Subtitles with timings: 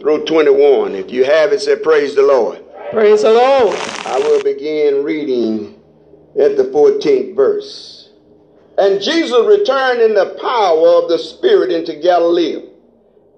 [0.00, 0.94] through 21.
[0.94, 2.64] If you have it, say praise the Lord.
[2.90, 3.76] Praise the Lord.
[4.06, 5.80] I will begin reading
[6.40, 8.10] at the 14th verse.
[8.78, 12.66] And Jesus returned in the power of the Spirit into Galilee.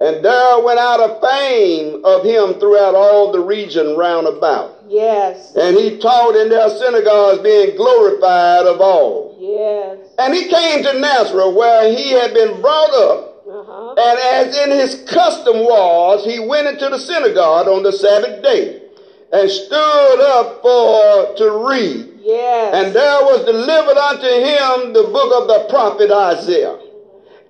[0.00, 4.84] And there went out a fame of him throughout all the region round about.
[4.88, 5.54] Yes.
[5.54, 9.36] And he taught in their synagogues, being glorified of all.
[9.38, 9.98] Yes.
[10.18, 13.31] And he came to Nazareth, where he had been brought up.
[13.62, 13.94] Uh-huh.
[13.94, 18.82] And as in his custom was, he went into the synagogue on the Sabbath day
[19.32, 22.10] and stood up for to read.
[22.18, 22.74] Yes.
[22.74, 26.76] And there was delivered unto him the book of the prophet Isaiah.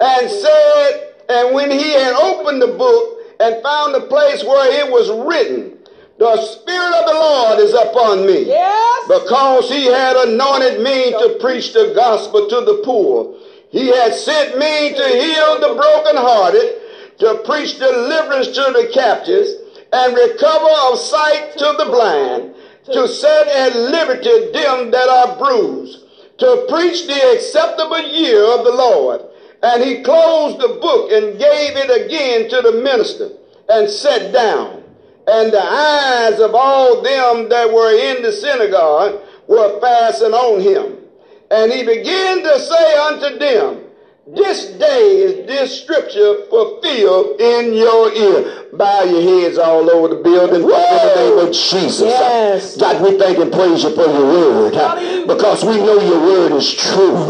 [0.01, 4.93] And said, and when he had opened the book and found the place where it
[4.93, 5.79] was written,
[6.19, 8.49] the Spirit of the Lord is upon me.
[8.49, 9.09] Yes.
[9.09, 13.35] Because he had anointed me to preach the gospel to the poor.
[13.73, 19.51] He had sent me to heal the brokenhearted, to preach deliverance to the captives,
[19.93, 22.55] and recover of sight to the blind,
[22.93, 26.05] to set at liberty them that are bruised,
[26.39, 29.23] to preach the acceptable year of the Lord.
[29.63, 33.31] And he closed the book and gave it again to the minister
[33.71, 34.83] and sat down.
[35.27, 41.02] And the eyes of all them that were in the synagogue were fastened on him.
[41.53, 43.82] And he began to say unto them,
[44.25, 48.71] This day is this scripture fulfilled in your ear.
[48.73, 50.63] Bow your heads all over the building.
[50.63, 52.07] In the name of Jesus.
[52.07, 52.77] Yes.
[52.79, 55.27] God, we thank and praise you for your word.
[55.27, 57.27] Because we know your word is true.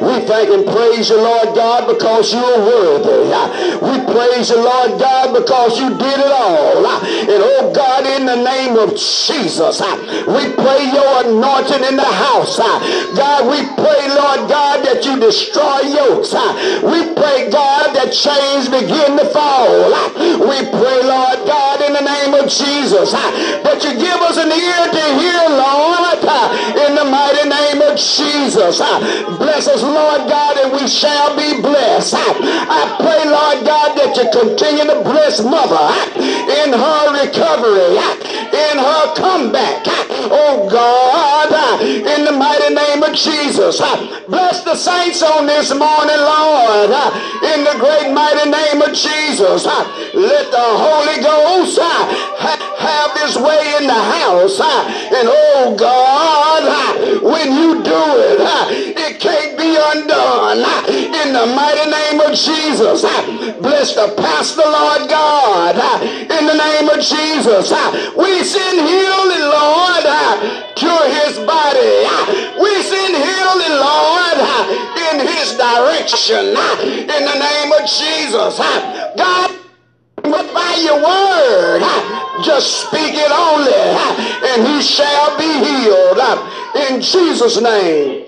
[0.00, 3.34] We thank and praise you, Lord God, because you are worthy.
[3.82, 6.86] We praise you, Lord God, because you did it all.
[6.86, 12.56] And oh God, in the name of Jesus, we pray your anointing in the house.
[13.18, 16.32] God, we pray, Lord God, that you destroy yokes.
[16.80, 19.92] We pray, God, that chains begin to fall.
[20.16, 24.82] We pray, Lord God, in the name of Jesus, that you give us an ear
[24.88, 26.24] to hear, Lord,
[26.88, 28.80] in the mighty name of Jesus.
[29.36, 32.16] Bless us, Lord God, and we shall be blessed.
[32.16, 35.84] I pray, Lord God, that you continue to bless Mother
[36.16, 38.00] in her recovery,
[38.56, 39.84] in her comeback.
[40.30, 43.80] Oh God, in the mighty name Jesus.
[43.80, 47.10] uh, Bless the saints on this morning, Lord, uh,
[47.54, 49.66] in the great mighty name of Jesus.
[49.66, 51.84] uh, Let the Holy Ghost uh,
[52.78, 54.60] have his way in the house.
[54.60, 58.40] Uh, and oh God, uh, when you do it,
[58.96, 60.58] it can't be undone.
[60.88, 63.02] In the mighty name of Jesus.
[63.60, 67.72] Bless the pastor, Lord God, in the name of Jesus.
[68.16, 70.04] We send healing, Lord,
[70.76, 72.47] to his body.
[73.68, 74.38] We send healing, Lord,
[74.96, 76.46] in his direction.
[77.00, 78.58] In the name of Jesus.
[78.58, 79.50] God,
[80.22, 81.82] but by your word,
[82.44, 83.72] just speak it only,
[84.52, 86.18] and he shall be healed.
[86.90, 88.24] In Jesus' name.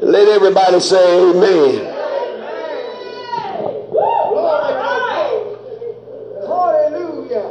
[0.00, 1.94] Let everybody say amen.
[6.46, 7.46] Hallelujah.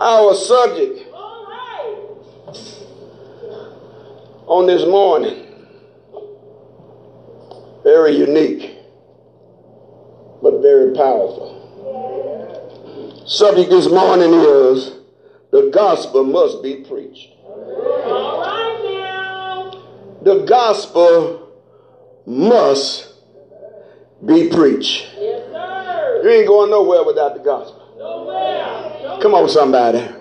[0.00, 1.07] Our subject
[4.48, 5.44] on this morning,
[7.84, 8.76] very unique,
[10.42, 11.54] but very powerful.
[13.26, 14.94] Subject this morning is
[15.50, 17.28] the gospel must be preached.
[20.24, 21.52] The gospel
[22.24, 23.12] must
[24.24, 25.14] be preached.
[25.14, 27.84] You ain't going nowhere without the gospel.
[29.20, 30.17] Come on, somebody.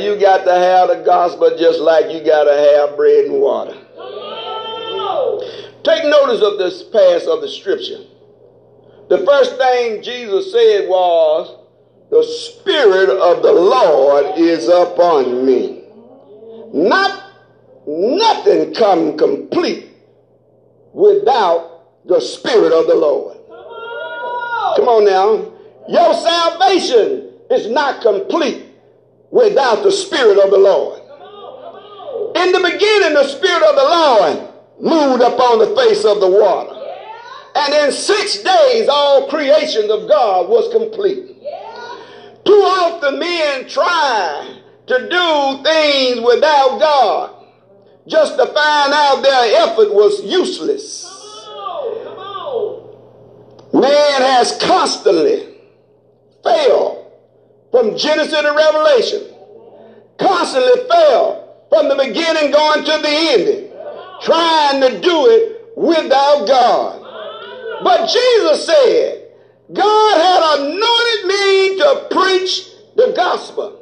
[0.00, 3.76] You got to have the gospel just like you got to have bread and water.
[5.82, 8.04] Take notice of this pass of the scripture.
[9.08, 11.64] The first thing Jesus said was,
[12.10, 15.84] The Spirit of the Lord is upon me.
[16.74, 17.32] Not
[17.86, 19.88] nothing come complete
[20.92, 23.38] without the Spirit of the Lord.
[24.76, 25.52] Come on now.
[25.88, 28.67] Your salvation is not complete
[29.30, 31.02] without the Spirit of the Lord.
[32.36, 34.48] In the beginning, the Spirit of the Lord
[34.80, 36.74] moved upon the face of the water.
[37.54, 41.36] And in six days, all creation of God was complete.
[42.44, 47.34] Too often, men try to do things without God
[48.06, 51.04] just to find out their effort was useless.
[53.72, 55.56] Man has constantly
[56.42, 56.97] failed
[57.70, 59.22] from Genesis to Revelation,
[60.18, 63.70] constantly failed from the beginning going to the ending,
[64.22, 67.82] trying to do it without God.
[67.84, 69.28] But Jesus said,
[69.72, 73.74] God had anointed me to preach the gospel.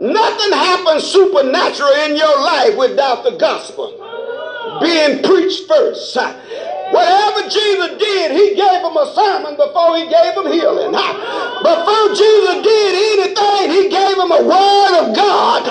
[0.00, 4.00] Nothing happens supernatural in your life without the gospel
[4.80, 6.16] being preached first.
[6.94, 10.92] Whatever Jesus did, he gave them a sermon before he gave them healing.
[10.92, 15.66] Before Jesus did anything, he gave them a word of God.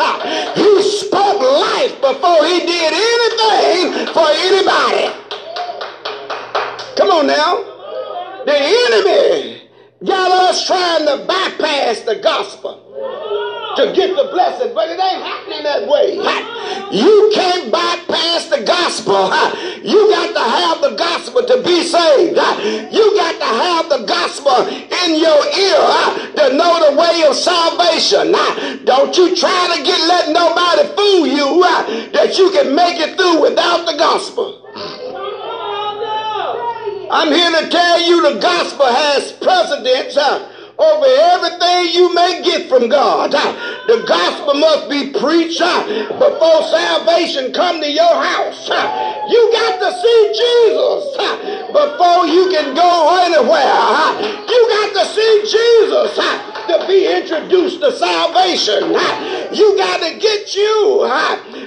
[0.58, 5.16] He spoke life before he did anything for anybody.
[6.98, 7.64] Come on now.
[8.46, 9.63] The enemy
[10.06, 12.80] got us trying to bypass the gospel
[13.76, 16.16] to get the blessing, but it ain't happening that way.
[16.92, 19.32] You can't bypass the gospel.
[19.82, 22.38] You got to have the gospel to be saved.
[22.94, 25.82] You got to have the gospel in your ear
[26.38, 28.32] to know the way of salvation.
[28.86, 31.62] Don't you try to get let nobody fool you
[32.14, 34.63] that you can make it through without the gospel.
[37.16, 40.18] I'm here to tell you the gospel has precedence
[40.78, 43.32] over everything you may get from God.
[43.32, 45.84] The gospel must be preached uh,
[46.18, 48.70] before salvation come to your house.
[48.70, 54.48] Uh, you got to see Jesus uh, before you can go anywhere.
[54.48, 56.16] You got to see Jesus
[56.68, 58.90] to be introduced to salvation.
[59.54, 61.06] You got to get you,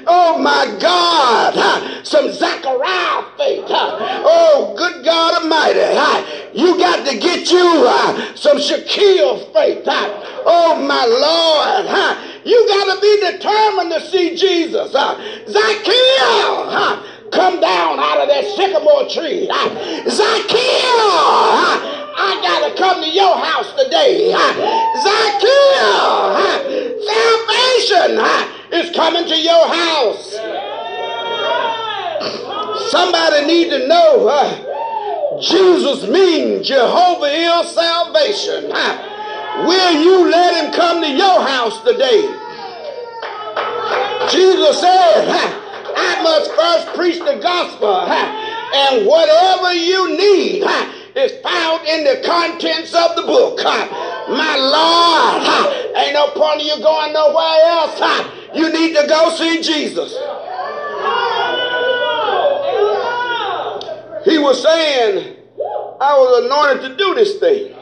[0.07, 3.65] oh my God, some Zachariah faith.
[3.69, 5.81] Oh, good God Almighty.
[6.59, 7.87] You got to get you
[8.35, 8.59] some
[8.97, 9.85] Zacchaeus faith.
[9.87, 11.87] Oh, my Lord.
[12.45, 14.93] You got to be determined to see Jesus.
[14.93, 15.93] Zacchaeus
[17.31, 19.47] come down out of that sycamore tree.
[20.09, 20.57] Zacchaeus,
[22.19, 24.33] I got to come to your house today.
[25.05, 26.41] Zacchaeus,
[27.05, 28.17] salvation
[28.73, 30.39] is coming to your house.
[32.91, 34.66] Somebody need to know
[35.41, 38.71] Jesus means Jehovah is salvation.
[39.67, 42.23] Will you let him come to your house today?
[44.31, 45.29] Jesus said,
[45.97, 50.65] I must first preach the gospel, and whatever you need
[51.17, 53.59] is found in the contents of the book.
[54.29, 58.01] My Lord, ain't no point in you going nowhere else.
[58.55, 60.17] You need to go see Jesus.
[64.27, 65.37] He was saying,
[66.01, 67.73] I was anointed to do this thing.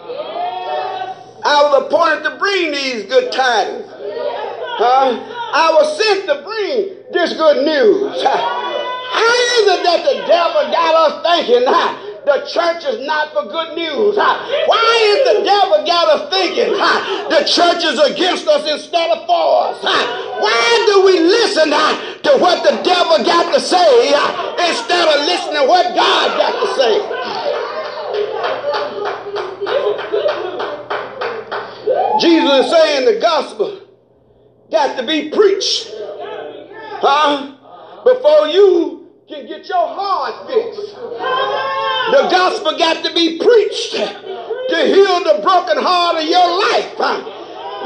[1.43, 3.87] I was appointed to bring these good tidings.
[3.89, 5.17] Huh?
[5.55, 8.23] I was sent to bring this good news.
[8.25, 12.04] How is it that the devil got us thinking, huh?
[12.25, 14.17] The church is not for good news.
[14.17, 19.69] Why is the devil got us thinking the church is against us instead of for
[19.69, 19.83] us?
[19.85, 24.09] Why do we listen to what the devil got to say
[24.69, 27.01] instead of listening to what God got to say?
[32.21, 33.81] Jesus is saying the gospel
[34.71, 35.91] got to be preached.
[37.03, 37.51] Huh?
[38.05, 40.93] Before you can get your heart fixed.
[40.93, 46.93] The gospel got to be preached to heal the broken heart of your life.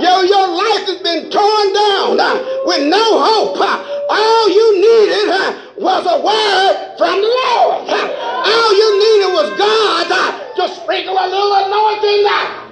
[0.03, 3.55] Yo, your life has been torn down uh, with no hope.
[3.55, 7.87] All you needed uh, was a word from the Lord.
[7.87, 12.23] All you needed was God uh, to sprinkle a little anointing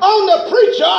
[0.02, 0.98] on the preacher,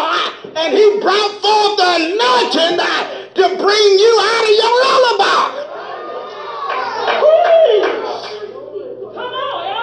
[0.56, 5.68] and he brought forth the anointing to bring you out of your Lo-debar.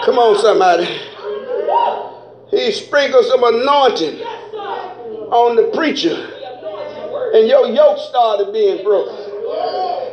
[0.04, 0.84] Come on, somebody.
[2.50, 6.12] He sprinkled some anointing on the preacher,
[7.34, 9.16] and your yoke started being broken.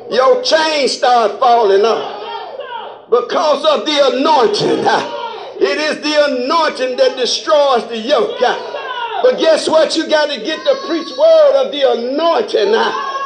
[0.10, 5.18] Your chain started falling off because of the anointing.
[5.62, 8.40] It is the anointing that destroys the yoke.
[9.22, 9.96] But guess what?
[9.96, 12.74] You got to get the preach word of the anointing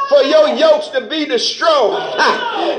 [0.09, 2.01] for your yokes to be destroyed.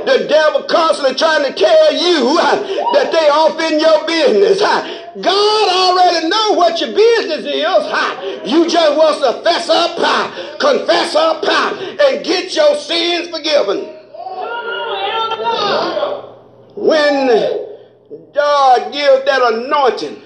[0.06, 4.60] The devil constantly trying to tell you that they off in your business.
[4.60, 8.52] God already know what your business is.
[8.52, 9.96] You just want to fess up,
[10.60, 13.94] confess up, and get your sins forgiven.
[16.76, 17.26] When
[18.34, 20.22] God gives that anointing,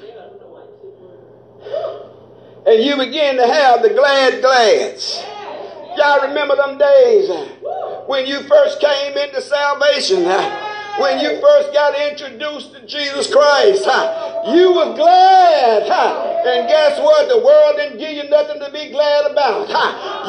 [2.66, 5.25] and you begin to have the glad glads.
[5.97, 7.28] Y'all remember them days
[8.06, 10.25] when you first came into salvation,
[11.00, 13.85] when you first got introduced to Jesus Christ.
[14.54, 15.82] You was glad
[16.47, 17.28] And guess what?
[17.28, 19.68] The world didn't give you nothing to be glad about.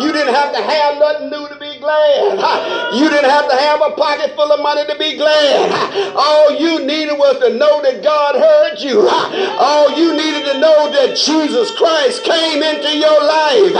[0.01, 2.77] You didn't have to have nothing new to be glad.
[2.91, 5.71] You didn't have to have a pocket full of money to be glad.
[6.15, 9.07] All you needed was to know that God heard you.
[9.09, 13.75] All you needed to know that Jesus Christ came into your life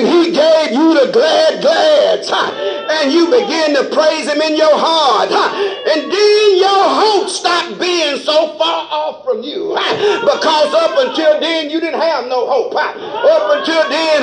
[0.00, 2.32] and he gave you the glad glads.
[2.32, 5.28] And you begin to praise him in your heart.
[5.30, 9.76] And then your hope stopped being so far off from you.
[10.24, 12.74] Because up until then, then you didn't have no hope.
[12.74, 14.22] Up until then,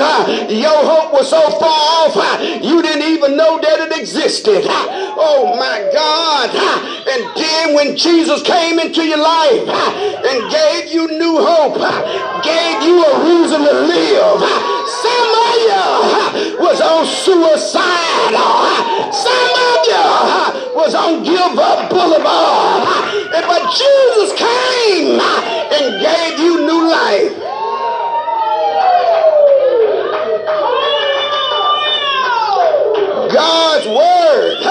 [0.50, 2.16] your hope was so far off,
[2.64, 4.66] you didn't even know that it existed.
[4.68, 6.50] Oh my God.
[7.08, 11.78] And then when Jesus came into your life and gave you new hope,
[12.44, 14.40] gave you a reason to live,
[14.90, 18.36] some of uh, you was on suicide.
[19.14, 23.32] Some of uh, you was on give up boulevard.
[23.32, 27.55] But Jesus came and gave you new life.
[33.36, 34.64] God's word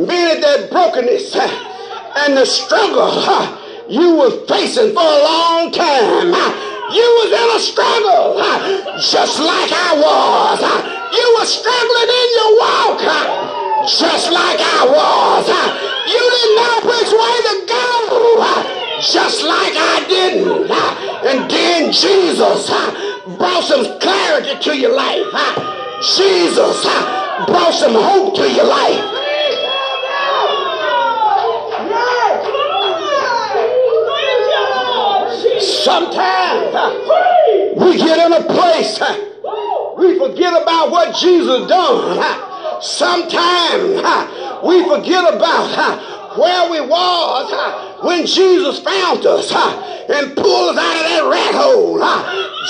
[0.00, 3.12] meaning that brokenness and the struggle
[3.84, 6.32] you were facing for a long time.
[6.88, 8.40] You was in a struggle
[8.96, 10.64] just like I was.
[11.12, 13.00] You were struggling in your walk
[13.84, 15.44] just like I was.
[16.08, 17.84] You didn't know which way to go
[19.04, 20.72] just like I didn't.
[21.28, 22.70] And then Jesus
[23.36, 25.85] brought some clarity to your life.
[26.02, 26.84] Jesus
[27.46, 29.12] brought some hope to your life.
[35.62, 36.74] Sometimes
[37.80, 39.00] we get in a place,
[39.96, 42.82] we forget about what Jesus done.
[42.82, 44.02] Sometimes
[44.64, 49.50] we forget about where we was when Jesus found us
[50.10, 51.98] and pulled us out of that rat hole.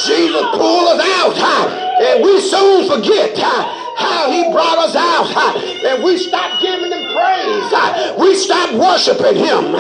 [0.07, 3.63] Jesus pulled us out and we soon forget uh,
[3.97, 7.73] how he brought us out uh, and we stopped giving him praise.
[7.73, 9.73] Uh, we stopped worshiping him.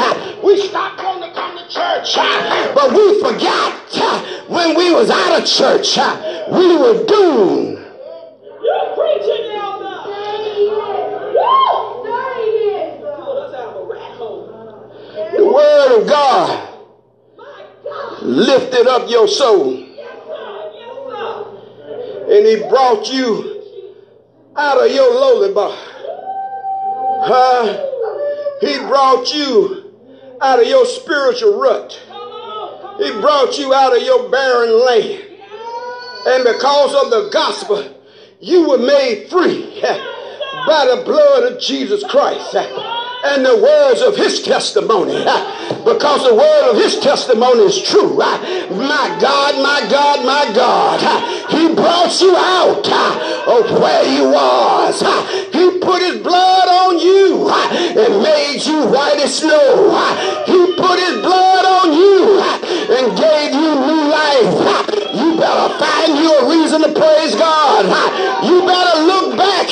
[0.43, 2.17] We stopped going to come to church.
[2.75, 3.75] But we forgot
[4.49, 5.97] when we was out of church,
[6.51, 7.79] we were doomed.
[8.63, 9.77] You're preaching, now.
[11.33, 13.01] You made it.
[15.37, 16.69] The word of God
[18.23, 19.86] lifted up your soul.
[22.29, 23.63] And he brought you
[24.57, 25.77] out of your Lo-debar.
[27.29, 27.87] Huh?
[28.61, 29.93] He brought you
[30.41, 31.93] out of your spiritual rut.
[32.99, 35.23] He brought you out of your barren land.
[36.27, 37.95] And because of the gospel,
[38.41, 39.81] you were made free
[40.67, 42.53] by the blood of Jesus Christ
[43.35, 45.25] and the words of his testimony.
[45.87, 48.17] Because the word of his testimony is true.
[48.19, 50.99] My God, my God, my God.
[51.57, 55.01] He brought you out uh, of where you was.
[55.55, 59.95] He put his blood on you uh, and made you white as snow.
[60.45, 65.07] He put his blood on you uh, and gave you new life.
[65.15, 67.87] You better find you a reason to praise God.
[68.45, 69.71] You better look back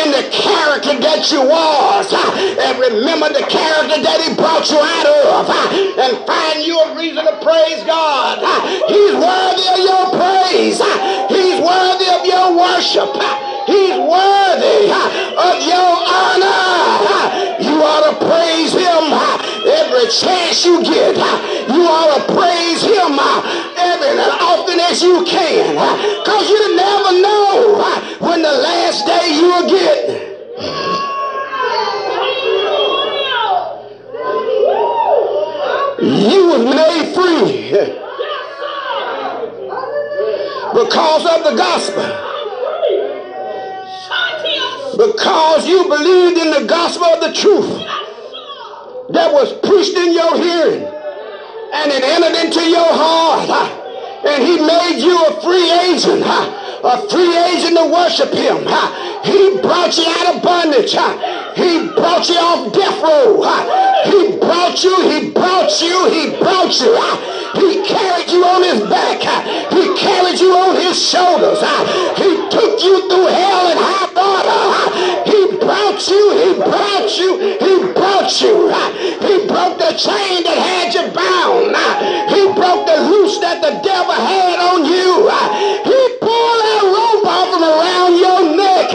[0.00, 4.80] in the character that you was uh, and remember the character that he brought you
[4.80, 8.40] out of uh, and find you a reason to praise God.
[8.40, 10.80] Uh, he's worthy of your praise.
[11.28, 13.12] He's worthy of your worship.
[13.68, 14.88] He's worthy
[15.36, 17.60] of your honor.
[17.60, 19.04] You ought to praise him
[19.68, 21.16] every chance you get.
[21.68, 23.20] You ought to praise him
[25.02, 25.74] you can.
[26.24, 30.30] Because you never know when the last day you will get.
[36.02, 37.70] You was made free
[40.72, 42.26] because of the gospel.
[44.96, 47.70] Because you believed in the gospel of the truth
[49.10, 50.84] that was preached in your hearing
[51.72, 53.79] and it entered into your heart
[54.24, 58.64] and he made you a free agent, a free agent to worship him.
[59.24, 60.92] He brought you out of bondage.
[61.56, 63.42] He brought you off death row.
[64.04, 66.96] He brought you, he brought you, he brought you.
[67.54, 69.20] He carried you on his back.
[69.72, 71.60] He carried you on his shoulders.
[72.16, 75.09] He took you through hell and high water
[76.08, 76.32] you.
[76.32, 77.38] He brought you.
[77.58, 78.68] He brought you.
[79.20, 81.76] He broke the chain that had you bound.
[82.30, 85.28] He broke the loose that the devil had on you.
[85.84, 88.90] He pulled that rope off from around your neck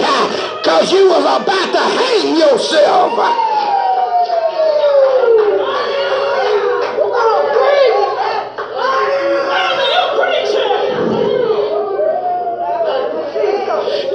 [0.62, 3.14] because you was about to hang yourself.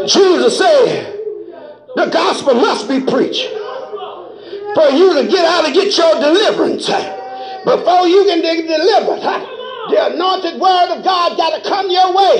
[0.07, 1.10] Jesus said,
[1.97, 3.49] the gospel must be preached
[4.75, 6.87] for you to get out and get your deliverance.
[7.65, 9.21] Before you can be delivered,
[9.91, 12.39] the anointed word of God got to come your way.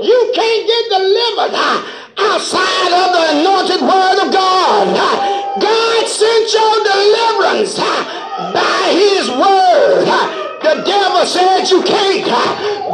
[0.00, 1.54] You can't get delivered
[2.18, 4.86] outside of the anointed word of God.
[5.60, 7.78] God sent your deliverance
[8.54, 10.06] by his word.
[10.62, 12.26] The devil said you can't.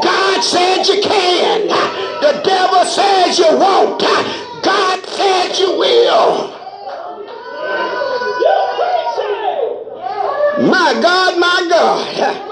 [0.02, 1.68] God said you can.
[1.68, 4.02] The devil says you won't.
[4.64, 6.50] God said you will.
[10.68, 12.50] My God, my God.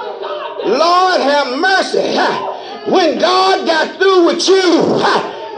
[0.67, 2.17] Lord have mercy.
[2.91, 4.55] When God got through with you,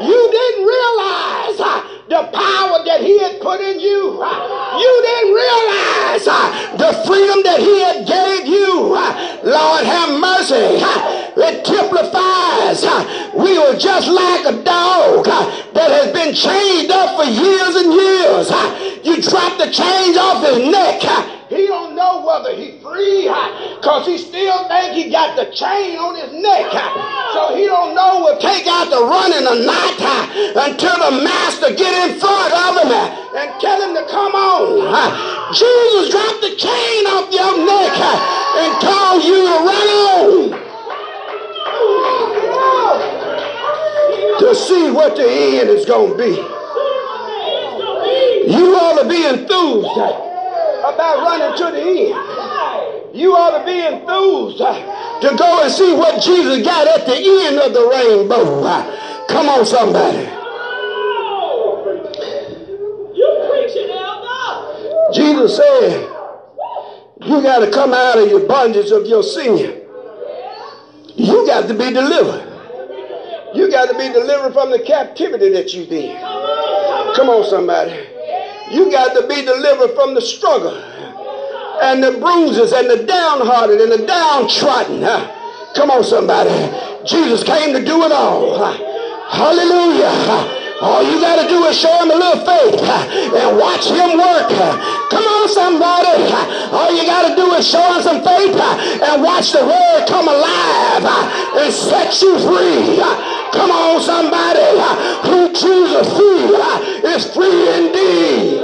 [0.01, 4.21] you didn't realize the power that he had put in you.
[4.21, 8.93] You didn't realize uh, the freedom that he had gave you.
[8.93, 10.85] Uh, Lord have mercy.
[10.85, 12.85] Uh, it typifies.
[13.33, 15.25] We were just like a dog
[15.73, 18.51] that has been chained up for years and years.
[19.05, 21.01] You drop the chains off his neck
[21.55, 23.31] he don't know whether he's free
[23.79, 26.67] because he still think he got the chain on his neck.
[27.33, 29.95] So he don't know will take out the running or not
[30.67, 32.91] until the master get in front of him
[33.39, 34.91] and tell him to come on.
[35.55, 37.95] Jesus dropped the chain off your neck
[38.59, 40.75] and told you to run on.
[44.39, 46.35] To see what the end is going to be.
[48.53, 50.34] You ought to be enthused
[50.93, 53.17] about running to the end.
[53.17, 57.15] You ought to be enthused uh, to go and see what Jesus got at the
[57.15, 58.65] end of the rainbow.
[58.65, 60.29] Uh, come on, somebody.
[65.15, 66.09] Jesus said,
[67.23, 69.83] You got to come out of your bondage of your sin.
[71.15, 72.51] You got to be delivered.
[73.55, 76.17] You got to be delivered from the captivity that you've in.
[77.15, 78.14] Come on, somebody.
[78.71, 80.75] You got to be delivered from the struggle
[81.83, 85.01] and the bruises and the downhearted and the downtrodden.
[85.75, 86.51] Come on, somebody.
[87.05, 88.57] Jesus came to do it all.
[89.29, 90.63] Hallelujah.
[90.81, 94.49] All you got to do is show him a little faith and watch him work.
[95.11, 96.29] Come on, somebody.
[96.73, 100.29] All you got to do is show him some faith and watch the word come
[100.29, 101.05] alive
[101.57, 103.01] and set you free.
[103.53, 104.67] Come on, somebody.
[105.31, 106.53] Who chooses free
[107.07, 108.63] is free indeed.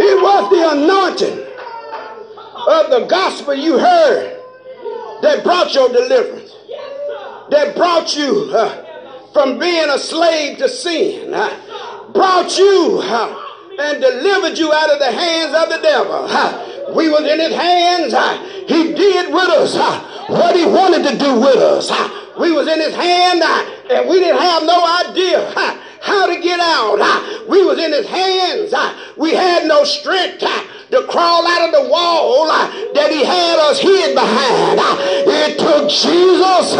[0.00, 1.38] It was the anointing
[2.68, 4.40] of the gospel you heard
[5.22, 6.54] that brought your deliverance,
[7.50, 13.44] that brought you uh, from being a slave to sin, uh, brought you uh,
[13.80, 16.26] and delivered you out of the hands of the devil.
[16.28, 18.14] Uh, we was in his hands.
[18.14, 21.90] Uh, he did with us uh, what he wanted to do with us.
[22.38, 25.40] we was in his hand and we didn't have no idea
[26.00, 27.48] how to get out.
[27.48, 28.74] we was in his hands.
[29.16, 30.40] we had no strength
[30.90, 34.78] to crawl out of the wall that he had us hid behind.
[35.26, 36.72] It took Jesus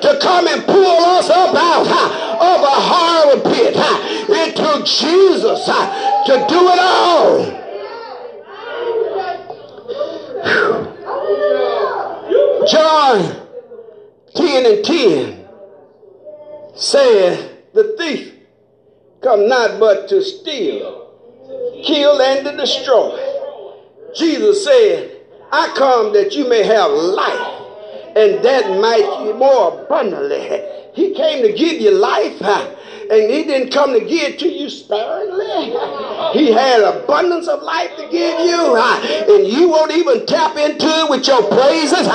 [0.00, 3.74] to come and pull us up out of a horrible pit.
[3.76, 7.66] It took Jesus to do it all.
[12.66, 13.46] John
[14.34, 15.48] 10 and 10
[16.74, 18.34] said, The thief
[19.22, 21.12] come not but to steal,
[21.84, 23.18] kill, and to destroy.
[24.16, 25.16] Jesus said,
[25.52, 27.56] I come that you may have life
[28.16, 30.62] and that might more abundantly.
[30.94, 32.40] He came to give you life
[33.10, 35.74] and he didn't come to give to you sparingly.
[36.32, 41.10] He had abundance of life to give you, and you won't even tap into it
[41.10, 42.06] with your praises.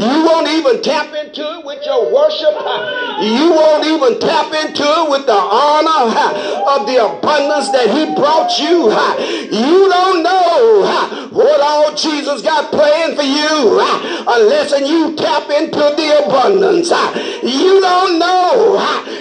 [0.00, 2.54] You won't even tap into it with your worship.
[3.22, 6.12] You won't even tap into it with the honor
[6.76, 8.90] of the abundance that he brought you.
[9.50, 13.80] You don't know what all Jesus got planned for you
[14.28, 16.90] unless you tap into the abundance.
[17.42, 18.78] You don't know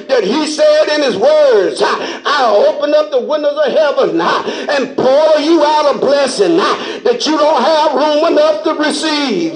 [0.08, 1.82] that he said in his words.
[1.84, 7.38] I'll open up the windows of heaven and pour you out a blessing that you
[7.38, 9.54] don't have room enough to receive.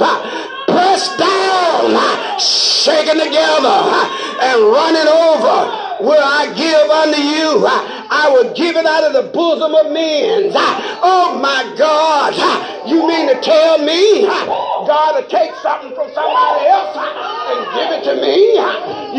[0.67, 3.79] Pressed down, shaken together,
[4.41, 7.65] and running over will I give unto you.
[8.09, 10.51] I will give it out of the bosom of men.
[11.01, 12.33] Oh my God.
[12.87, 18.03] You mean to tell me God to take something from somebody else and give it
[18.07, 18.55] to me?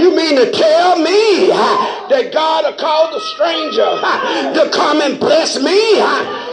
[0.00, 5.58] You mean to tell me that God will call the stranger to come and bless
[5.60, 6.00] me?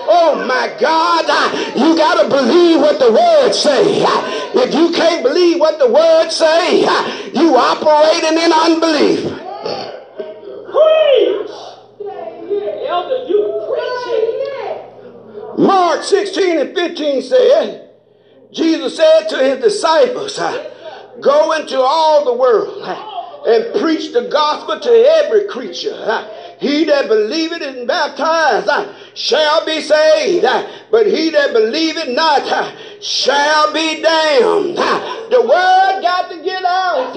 [0.08, 1.26] Oh my God,
[1.78, 4.04] you got to believe what the word say.
[4.54, 6.82] If you can't believe what the word say,
[7.34, 9.44] you operating in unbelief.
[10.65, 11.51] Preach!
[12.88, 15.65] Elder, you preaching.
[15.65, 17.89] Mark 16 and 15 said,
[18.51, 20.38] Jesus said to his disciples,
[21.21, 22.84] Go into all the world
[23.47, 25.95] and preach the gospel to every creature.
[26.60, 32.41] He that believeth and baptized uh, shall be saved, uh, but he that believeth not
[32.44, 34.78] uh, shall be damned.
[34.78, 37.15] The word got to get out,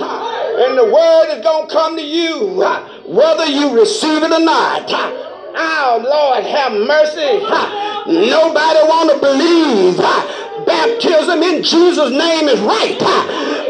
[0.59, 2.62] and the word is going to come to you
[3.07, 4.85] whether you receive it or not.
[4.90, 7.40] Oh, Lord, have mercy.
[8.29, 9.96] Nobody want to believe
[10.66, 12.98] baptism in Jesus' name is right,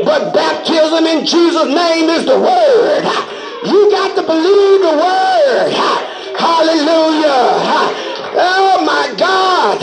[0.04, 3.27] but baptism in Jesus' name is the word.
[3.68, 5.72] You got to believe the word.
[6.38, 7.44] Hallelujah.
[8.40, 9.78] Oh, my God.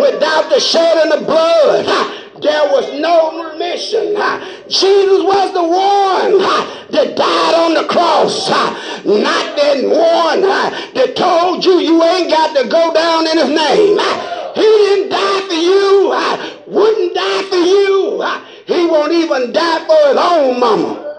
[0.00, 1.86] Without the shedding of blood,
[2.42, 4.16] there was no remission.
[4.68, 6.38] Jesus was the one
[6.90, 8.48] that died on the cross,
[9.04, 13.98] not that one that told you you ain't got to go down in his name.
[14.54, 16.10] He didn't die for you,
[16.66, 18.24] wouldn't die for you.
[18.66, 21.09] He won't even die for his own mama.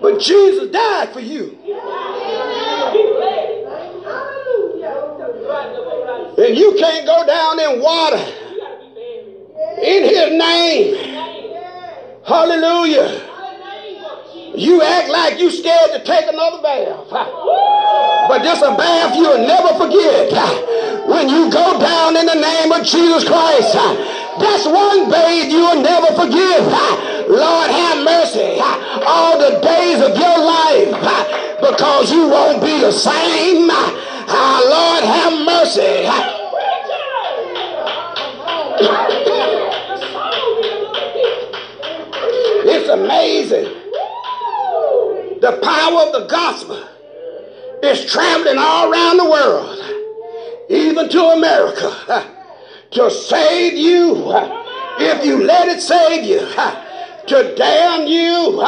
[0.00, 1.58] But Jesus died for you.
[6.38, 8.32] And you can't go down in water
[9.82, 10.94] in his name.
[12.24, 13.26] Hallelujah.
[14.54, 17.06] You act like you scared to take another bath.
[17.10, 20.32] But this a bath you'll never forget.
[21.08, 23.74] When you go down in the name of Jesus Christ,
[24.38, 26.66] that's one babe you'll never forgive.
[27.28, 28.60] Lord have mercy
[29.06, 30.90] all the days of your life
[31.60, 33.70] because you won't be the same.
[33.70, 36.06] Our Lord have mercy.
[42.72, 43.64] it's amazing.
[45.40, 46.82] The power of the gospel
[47.82, 49.78] is traveling all around the world,
[50.68, 52.39] even to America,
[52.92, 54.32] to save you
[54.98, 56.40] if you let it save you,
[57.26, 58.60] to damn you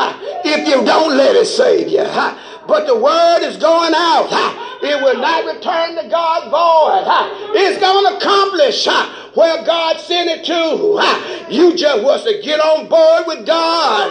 [0.45, 2.05] if you don't let it save you.
[2.67, 4.71] But the word is going out.
[4.83, 7.07] It will not return to God void.
[7.07, 7.55] Mm-hmm.
[7.55, 8.87] It's going to accomplish
[9.35, 10.99] where God sent it to.
[11.49, 14.11] You just was to get on board with God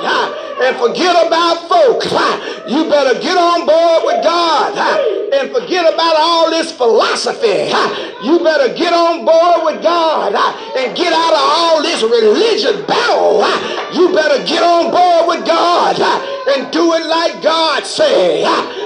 [0.63, 2.07] and forget about folks.
[2.71, 4.77] You better get on board with God
[5.33, 7.67] and forget about all this philosophy.
[8.23, 10.33] You better get on board with God
[10.77, 13.43] and get out of all this religious battle.
[13.91, 15.99] You better get on board with God
[16.47, 18.45] and do it like God said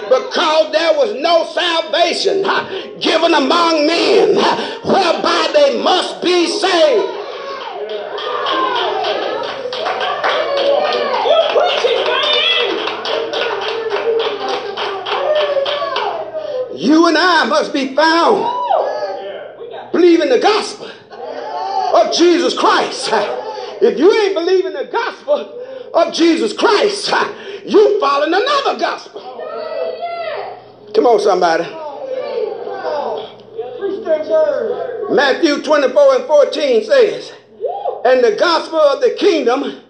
[0.09, 2.43] because there was no salvation
[2.99, 4.35] given among men
[4.83, 7.21] whereby they must be saved.
[16.77, 18.43] You and I must be found
[19.93, 20.91] believing the gospel
[21.95, 23.09] of Jesus Christ.
[23.81, 25.64] If you ain't believing the gospel
[25.95, 27.11] of Jesus Christ,
[27.65, 29.21] you following another gospel.
[30.93, 31.63] Come on, somebody.
[35.13, 37.33] Matthew 24 and 14 says,
[38.03, 39.81] And the gospel of the kingdom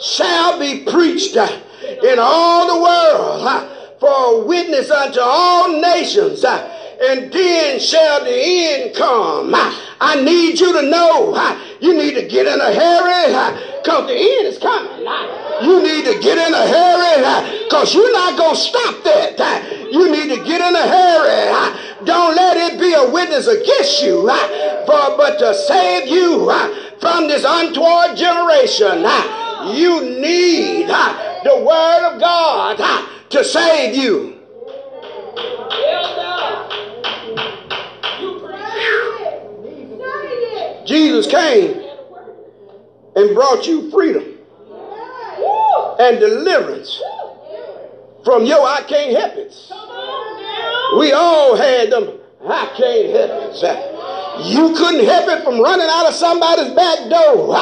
[0.00, 7.80] shall be preached in all the world for a witness unto all nations, and then
[7.80, 9.52] shall the end come.
[10.00, 11.34] I need you to know
[11.80, 15.43] you need to get in a hurry because the end is coming.
[15.62, 19.88] You need to get in a hurry because you're not going to stop that.
[19.92, 22.04] You need to get in a hurry.
[22.04, 24.22] Don't let it be a witness against you,
[24.86, 26.50] for, but to save you
[27.00, 29.06] from this untoward generation.
[29.76, 34.32] You need the word of God to save you.
[40.84, 41.82] Jesus came
[43.16, 44.33] and brought you freedom
[45.98, 47.00] and deliverance
[48.24, 49.54] from your I can't help it.
[50.98, 53.94] We all had them I can't help it.
[54.52, 57.56] You couldn't help it from running out of somebody's back door.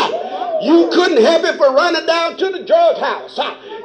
[0.63, 3.39] You couldn't help it from running down to the drug house.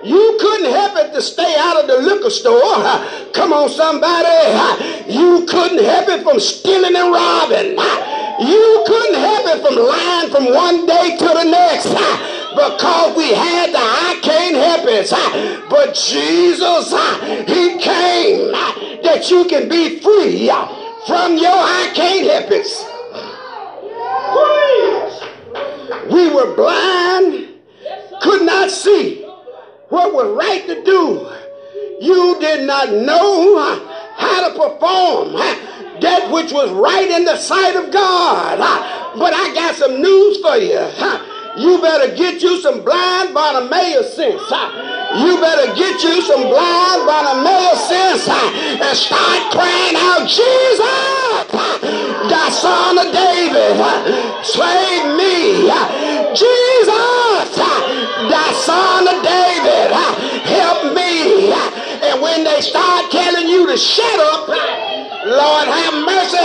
[0.04, 2.82] You couldn't help it to stay out of the liquor store.
[3.34, 4.26] Come on, somebody.
[5.12, 7.78] You couldn't help it from stealing and robbing.
[8.42, 13.72] You couldn't help it from lying from one day to the next because we had
[13.72, 15.12] the I can't help it.
[15.70, 16.89] But Jesus,
[17.48, 18.52] He came
[19.04, 20.48] that you can be free
[21.06, 22.67] from your I can't help it.
[26.12, 27.54] We were blind,
[28.22, 29.24] could not see
[29.89, 31.30] what was right to do.
[32.02, 33.60] You did not know
[34.15, 35.34] how to perform
[36.02, 38.58] that which was right in the sight of God.
[39.17, 41.37] But I got some news for you.
[41.58, 44.46] You better get you some blind Bartimaeus sense.
[45.17, 50.86] You better get you some blind Bartimaeus sense and start crying out, Jesus,
[52.30, 53.74] thy son of David,
[54.46, 55.65] save me.
[56.38, 59.89] Jesus, thy son of David,
[60.46, 61.52] help me.
[62.06, 64.48] And when they start telling you to shut up,
[65.26, 66.38] Lord have mercy,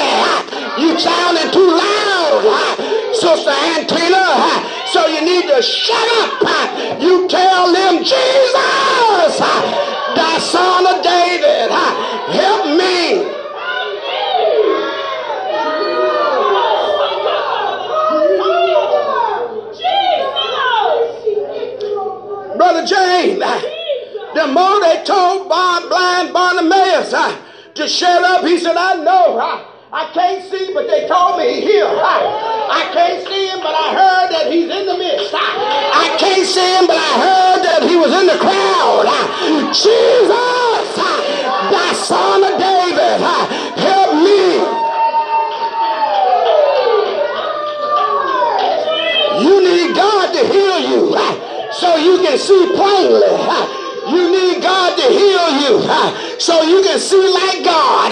[0.81, 4.72] you sounding too loud, Sister Antina.
[4.93, 7.01] So you need to shut up.
[7.01, 13.25] You tell them, Jesus, thy son of David, help me.
[22.59, 23.39] Brother James,
[24.35, 27.41] the more they told blind Bartimaeus uh,
[27.77, 29.39] to shut up, he said, I know.
[29.39, 31.85] Uh, I can't see, but they told me he's here.
[31.85, 35.37] I, can't see him, but I heard that he's in the midst.
[35.37, 35.45] I,
[35.93, 39.05] I can't see him, but I heard that he was in the crowd.
[39.69, 43.21] Jesus, thy son of David,
[43.85, 44.65] help me.
[49.45, 51.13] You need God to heal you
[51.69, 53.29] so you can see plainly.
[54.09, 58.09] You need God to heal you so you can see like God.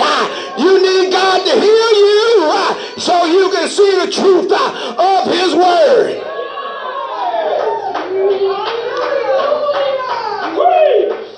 [0.58, 0.99] You need
[1.44, 6.26] God to heal you so you can see the truth uh, of His Word.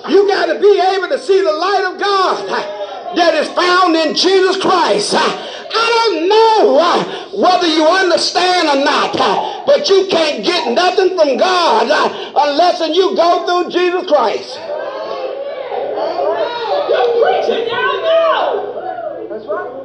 [0.09, 3.95] You got to be able to see the light of God uh, that is found
[3.95, 5.15] in Jesus Christ.
[5.15, 11.37] Uh, I don't know whether you understand or not, but you can't get nothing from
[11.37, 11.89] God
[12.37, 14.59] unless you go through Jesus Christ.
[16.89, 19.27] You're preaching now.
[19.31, 19.82] That's right.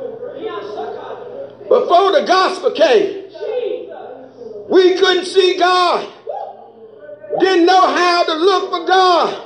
[1.67, 3.25] Before the gospel came,
[4.69, 6.07] we couldn't see God,
[7.39, 9.43] didn't know how to look for God.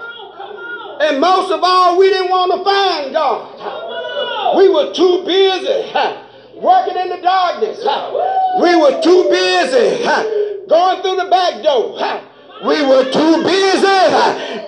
[1.02, 4.56] And most of all, we didn't want to find God.
[4.56, 5.90] We were too busy
[6.62, 7.80] working in the darkness.
[8.62, 10.04] We were too busy
[10.70, 11.98] going through the back door.
[12.62, 13.98] We were too busy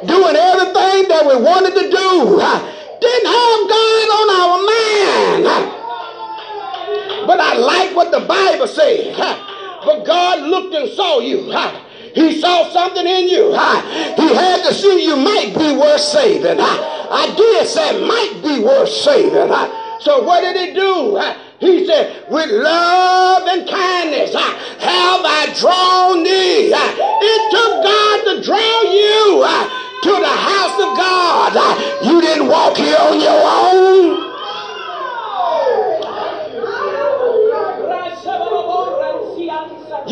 [0.09, 2.41] doing everything that we wanted to do.
[2.97, 5.82] Didn't have God on our mind.
[7.25, 9.15] But I like what the Bible says.
[9.85, 11.51] But God looked and saw you.
[12.13, 13.51] He saw something in you.
[13.51, 16.59] He had to see you might be worth saving.
[16.59, 19.49] I did say might be worth saving.
[20.01, 21.19] So what did he do?
[21.59, 26.73] He said, with love and kindness have I drawn thee.
[26.73, 29.45] It took God to draw you
[30.03, 31.55] to the house of God.
[32.03, 34.32] You didn't walk here on your own.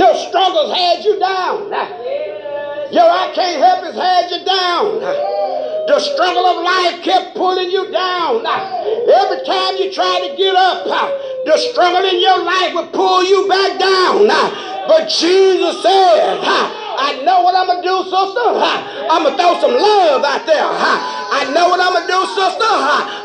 [0.02, 1.70] Your struggles had you down.
[2.90, 4.98] Your I can't help it had you down.
[4.98, 8.42] The struggle of life kept pulling you down.
[8.42, 10.90] Every time you try to get up,
[11.46, 14.26] the struggle in your life would pull you back down.
[14.90, 18.58] But Jesus said, I know what I'm going to do, sister.
[19.06, 20.66] I'm going to throw some love out there.
[20.66, 22.74] I know what I'm going to do, sister.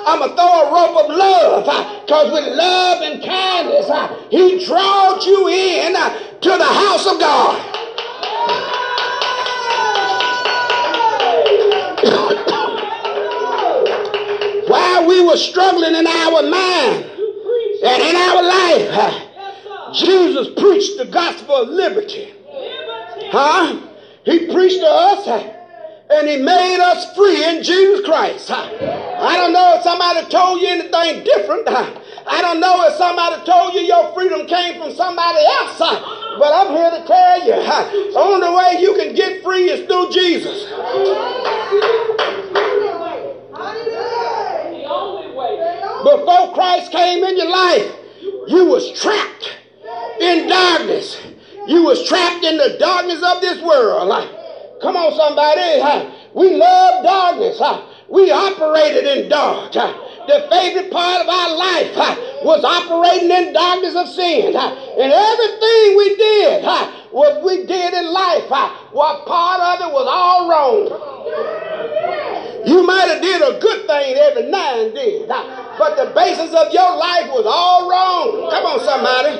[0.05, 1.65] I'm going to throw a rope of love.
[2.05, 3.89] Because with love and kindness,
[4.31, 5.97] he drawed you in
[6.47, 7.59] to the house of God.
[14.69, 17.05] While we were struggling in our mind
[17.83, 19.23] and in our life,
[19.93, 22.33] Jesus preached the gospel of liberty.
[23.33, 23.81] Huh?
[24.25, 25.27] He preached to us
[26.11, 28.53] and he made us free in Jesus Christ.
[28.53, 31.67] I don't know if somebody told you anything different.
[31.67, 36.26] I don't know if somebody told you your freedom came from somebody else.
[36.39, 40.11] But I'm here to tell you, the only way you can get free is through
[40.11, 40.65] Jesus.
[46.05, 47.93] Before Christ came in your life,
[48.49, 49.57] you was trapped
[50.21, 51.21] in darkness.
[51.67, 54.09] You was trapped in the darkness of this world.
[54.83, 56.13] Come on, somebody.
[56.37, 57.59] We love darkness.
[58.11, 59.73] We operated in dark.
[60.27, 61.95] The favorite part of our life
[62.43, 64.55] was operating in darkness of sin.
[64.57, 66.65] And everything we did,
[67.11, 68.51] what we did in life,
[68.93, 70.91] what part of it was all wrong.
[72.67, 75.29] You might have did a good thing every now and then,
[75.79, 78.51] but the basis of your life was all wrong.
[78.51, 79.39] Come on, somebody.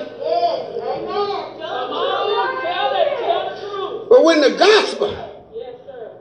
[4.09, 5.11] But when the gospel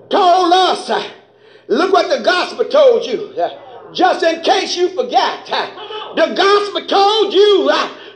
[0.09, 0.89] told us,
[1.67, 3.33] look what the gospel told you
[3.93, 5.45] just in case you forgot.
[6.15, 7.67] The gospel told you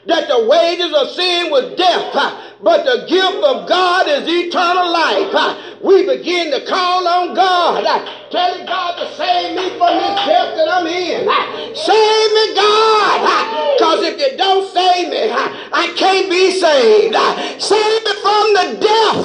[0.05, 5.31] that the wages of sin was death, but the gift of God is eternal life.
[5.33, 10.15] Uh, we begin to call on God, uh, telling God to save me from this
[10.27, 11.23] death that I'm in.
[11.23, 11.35] Uh,
[11.71, 13.43] save me, God, uh,
[13.75, 17.15] because if you don't save me, I can't be saved.
[17.63, 19.23] Save me from the death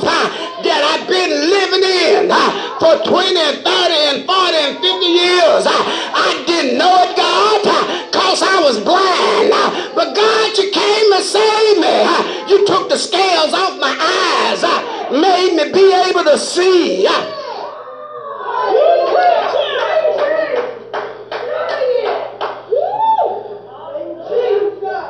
[0.63, 2.31] that I've been living in
[2.79, 5.63] for 20 and 30 and 40 and 50 years.
[5.67, 9.51] I didn't know it, God because I was blind.
[9.95, 12.34] But God, you came and saved me.
[12.55, 14.63] You took the scales off my eyes,
[15.11, 17.05] made me be able to see.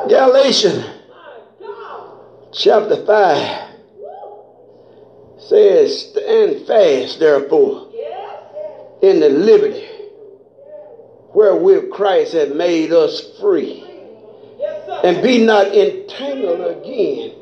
[0.08, 0.86] Galatians
[2.54, 3.70] chapter 5
[5.38, 7.92] says, Stand fast, therefore,
[9.02, 9.86] in the liberty
[11.34, 13.83] wherewith Christ had made us free.
[15.04, 17.32] And be not entangled again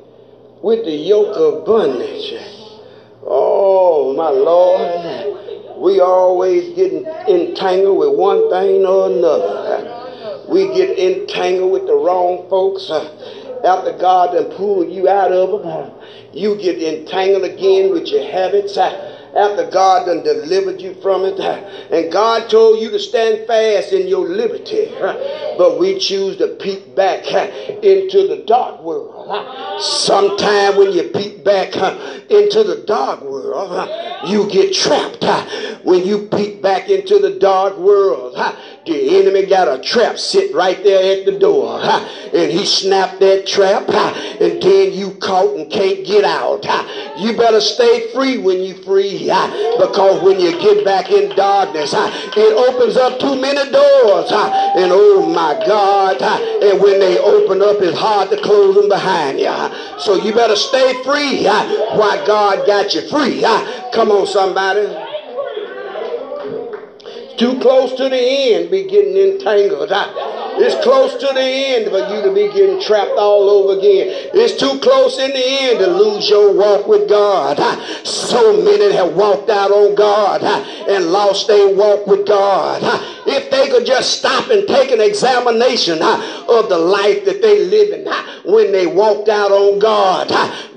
[0.63, 2.35] with the yoke of bondage.
[3.25, 5.81] Oh, my Lord.
[5.81, 10.45] We always get entangled with one thing or another.
[10.49, 12.91] We get entangled with the wrong folks.
[13.65, 15.93] After God and pull you out of them,
[16.33, 18.77] you get entangled again with your habits
[19.37, 21.39] after God done delivered you from it.
[21.93, 24.93] And God told you to stand fast in your liberty.
[25.59, 27.27] But we choose to peek back
[27.83, 29.29] into the dark world.
[29.81, 31.77] Sometime when you peek back
[32.31, 33.89] into the dark world,
[34.27, 35.23] you get trapped.
[35.85, 38.35] When you peek back into the dark world,
[38.85, 41.81] the enemy got a trap sit right there at the door.
[41.83, 46.65] And he snapped that trap, and then you caught and can't get out.
[47.19, 49.27] You better stay free when you free,
[49.79, 54.33] because when you get back in darkness, it opens up too many doors.
[54.33, 59.39] And oh my God, and when they open up, it's hard to close them behind
[59.39, 59.53] you.
[60.01, 63.43] So you better stay free Why God got you free.
[63.93, 65.02] Come on, somebody.
[67.39, 69.91] Too close to the end, be getting entangled.
[69.91, 70.13] Ah,
[70.59, 74.31] it's close to the end for you to be getting trapped all over again.
[74.35, 77.57] It's too close in the end to lose your walk with God.
[77.59, 82.83] Ah, so many have walked out on God ah, and lost their walk with God.
[83.27, 87.93] If they could just stop and take an examination of the life that they live
[87.95, 88.03] in
[88.45, 90.29] when they walked out on God,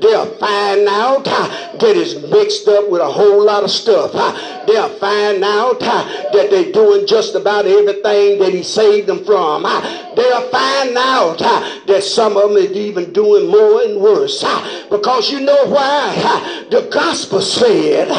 [0.01, 4.11] they'll find out that it's mixed up with a whole lot of stuff.
[4.67, 9.63] They'll find out that they're doing just about everything that He saved them from.
[9.63, 11.39] They'll find out
[11.87, 14.43] that some of them is even doing more and worse.
[14.89, 16.65] Because you know why?
[16.71, 18.09] The gospel said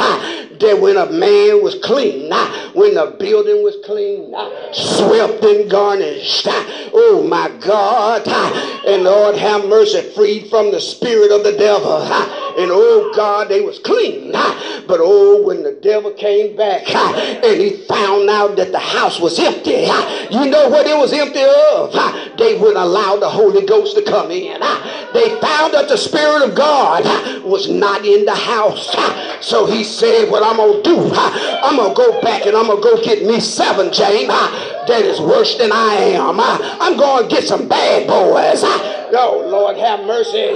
[0.61, 2.31] that when a man was clean,
[2.75, 4.35] when the building was clean,
[4.73, 6.47] swept and garnished,
[6.93, 8.27] oh my God,
[8.87, 13.61] and Lord have mercy, freed from the spirit of the devil, and oh God, they
[13.61, 18.79] was clean, but oh, when the devil came back and he found out that the
[18.79, 19.87] house was empty,
[20.31, 21.93] you know what it was empty of?
[22.39, 24.61] They wouldn't allow the Holy Ghost to come in.
[25.13, 27.05] They found that the Spirit of God
[27.43, 28.95] was not in the house.
[29.41, 32.67] So he said, What I'm going to do, I'm going to go back and I'm
[32.67, 36.39] going to go get me seven, James, that is worse than I am.
[36.41, 38.63] I'm going to get some bad boys.
[39.19, 40.55] Oh, Lord, have mercy.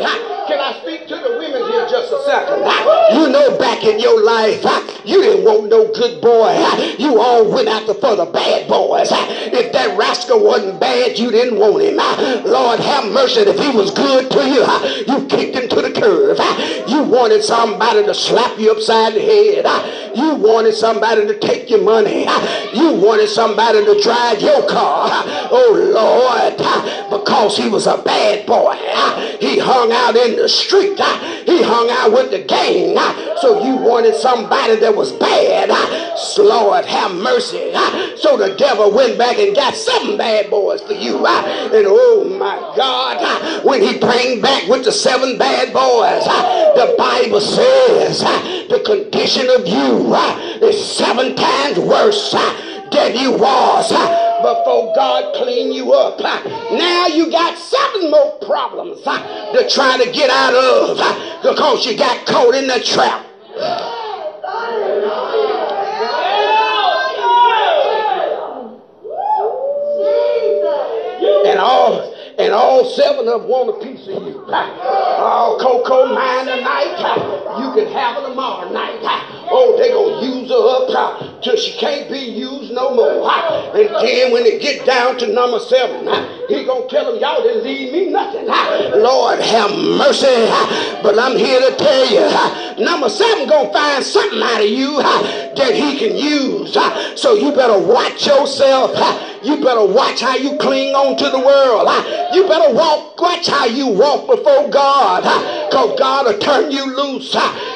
[0.50, 2.66] Can I speak to the women here just a second?
[3.14, 4.62] You know, back in your life,
[5.04, 6.58] you didn't want no good boy.
[6.98, 9.08] You all went after for the bad boys.
[9.10, 11.96] If that rascal wasn't bad, you didn't want him.
[11.96, 12.44] Lord,
[12.78, 13.40] have mercy.
[13.40, 14.64] If he was good to you,
[15.12, 16.38] you kicked him to the curb.
[16.88, 20.16] You wanted somebody to slap you upside the head.
[20.16, 22.26] You wanted somebody to take your money.
[22.72, 25.08] You wanted somebody to drive your car.
[25.50, 26.56] Oh, Lord,
[27.10, 28.76] because he was a bad boy.
[29.40, 30.98] He hung out in the street.
[31.46, 32.96] He hung out with the gang.
[33.40, 35.70] So you wanted somebody that was bad.
[36.38, 37.72] Lord, have mercy.
[38.20, 41.16] So the devil went back and got seven bad boys for you.
[41.26, 46.24] And oh my God, when he came back with the seven bad boys,
[46.74, 48.20] the Bible says
[48.68, 50.14] the condition of you
[50.66, 56.20] is seven times worse than you was before God cleaned you up.
[56.20, 62.26] Now you got seven more problems to try to get out of because you got
[62.26, 63.26] caught in the trap.
[71.46, 72.09] And all
[72.40, 74.44] and all seven of them want a piece of you.
[74.48, 76.96] Oh, Coco, mine tonight.
[77.60, 78.98] You can have her tomorrow night.
[79.52, 83.28] Oh, they gonna use her up till she can't be used no more.
[83.74, 86.06] And then when they get down to number seven,
[86.48, 88.46] he gonna tell them, y'all didn't leave me nothing.
[88.46, 90.46] Lord have mercy.
[91.02, 95.72] But I'm here to tell you, number seven gonna find something out of you that
[95.74, 96.76] he can use.
[97.20, 98.96] So you better watch yourself.
[99.42, 101.88] You better watch how you cling on to the world.
[102.32, 105.22] You better walk, watch how you walk before God.
[105.68, 107.32] Because God will turn you loose.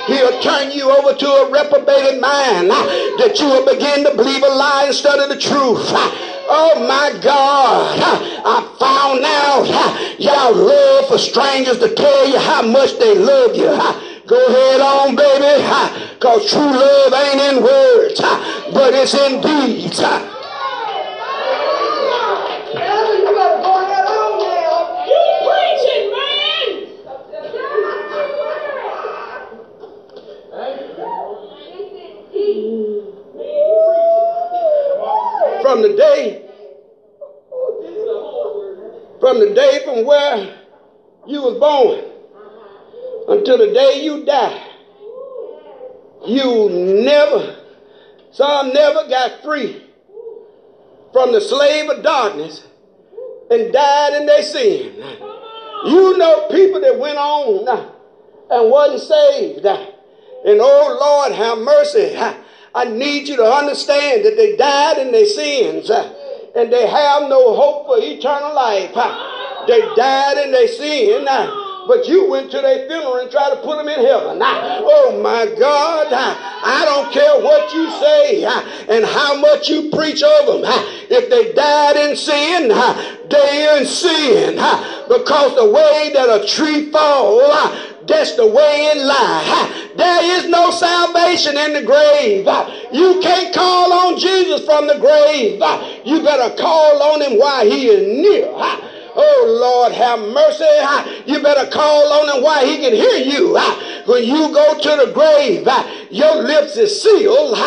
[0.07, 4.49] He'll turn you over to a reprobated mind that you will begin to believe a
[4.49, 5.91] lie instead of the truth.
[6.47, 7.99] Oh my God.
[8.45, 13.71] I found out y'all love for strangers to tell you how much they love you.
[14.27, 15.63] Go ahead on, baby.
[16.15, 18.21] Because true love ain't in words,
[18.73, 20.01] but it's in deeds.
[39.35, 40.59] From the day from where
[41.27, 42.05] you was born
[43.29, 44.71] until the day you die,
[46.25, 46.69] you
[47.03, 47.57] never,
[48.31, 49.83] some never got free
[51.13, 52.65] from the slave of darkness
[53.51, 55.03] and died in their sin.
[55.87, 57.91] You know people that went on
[58.51, 59.67] and wasn't saved.
[59.67, 62.17] And oh Lord, have mercy.
[62.73, 65.91] I need you to understand that they died in their sins
[66.55, 68.95] and they have no hope for eternal life.
[69.67, 71.27] They died in their sin.
[71.87, 74.39] But you went to their funeral and tried to put them in heaven.
[74.41, 78.43] Oh my God, I don't care what you say
[78.89, 80.63] and how much you preach of them.
[81.11, 82.69] If they died in sin,
[83.29, 84.55] they in sin.
[84.55, 89.97] Because the way that a tree falls, that's the way in life.
[89.97, 92.47] There is no salvation in the grave.
[92.93, 95.63] You can't call on Jesus from the grave.
[96.05, 98.49] You better call on him while he is near.
[99.17, 101.31] Oh Lord, have mercy.
[101.31, 103.57] You better call on him while he can hear you.
[104.07, 105.69] When you go to the grave,
[106.11, 107.59] your lips is sealed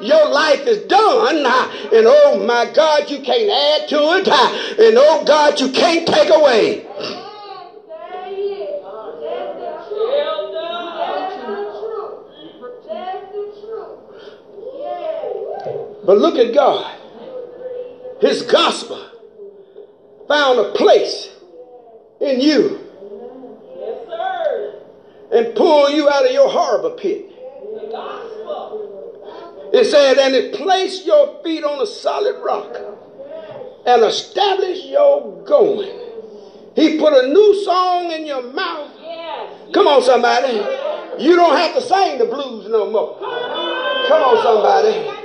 [0.00, 1.36] your life is done.
[1.36, 4.28] And oh my God, you can't add to it.
[4.28, 6.86] And oh God, you can't take away.
[16.06, 16.96] But look at God.
[18.20, 19.04] His gospel
[20.28, 21.30] found a place
[22.20, 22.80] in you.
[25.32, 27.26] And pulled you out of your harbor pit.
[29.72, 32.76] It said, and it placed your feet on a solid rock
[33.84, 35.90] and established your going.
[36.76, 38.92] He put a new song in your mouth.
[39.74, 40.54] Come on, somebody.
[41.22, 43.18] You don't have to sing the blues no more.
[43.18, 45.15] Come on, somebody.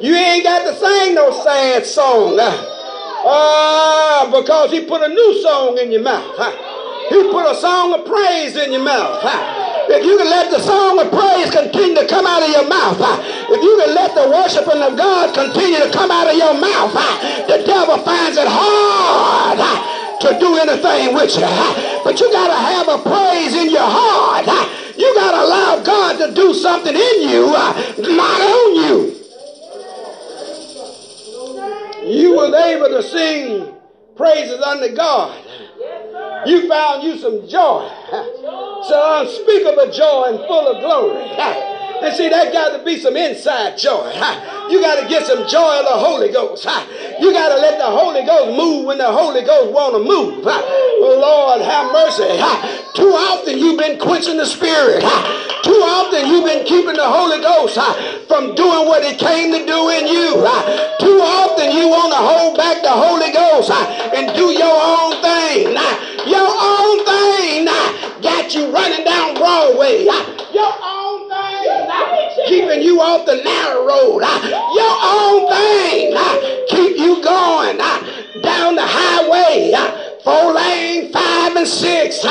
[0.00, 2.38] You ain't got to sing no sad song.
[2.38, 6.38] Ah, because he put a new song in your mouth.
[7.10, 9.18] He put a song of praise in your mouth.
[9.90, 13.00] If you can let the song of praise continue to come out of your mouth,
[13.50, 16.94] if you can let the worshiping of God continue to come out of your mouth,
[17.48, 21.50] the devil finds it hard to do anything with you.
[22.04, 24.46] But you got to have a praise in your heart.
[24.94, 29.17] You got to allow God to do something in you, not on you.
[32.08, 33.74] You was able to sing
[34.16, 35.44] praises unto God.
[36.46, 37.90] You found you some joy.
[38.88, 41.24] So unspeakable joy and full of glory.
[42.02, 44.12] And see, that got to be some inside joy.
[44.70, 46.64] You got to get some joy of the Holy Ghost.
[47.20, 50.44] You got to let the Holy Ghost move when the Holy Ghost want to move.
[50.46, 52.38] Oh, Lord, have mercy.
[52.94, 55.02] Too often you've been quenching the Spirit.
[55.66, 57.74] Too often you've been keeping the Holy Ghost
[58.28, 60.38] from doing what it came to do in you.
[61.02, 63.70] Too often you want to hold back the Holy Ghost
[64.14, 65.74] and do your own thing.
[66.30, 67.66] Your own thing
[68.22, 70.04] got you running down Broadway.
[70.04, 70.97] Your own
[72.46, 74.22] keeping you off the narrow road.
[74.24, 79.74] Uh, your own thing uh, keep you going uh, down the highway.
[80.24, 82.24] Four lane, five and six,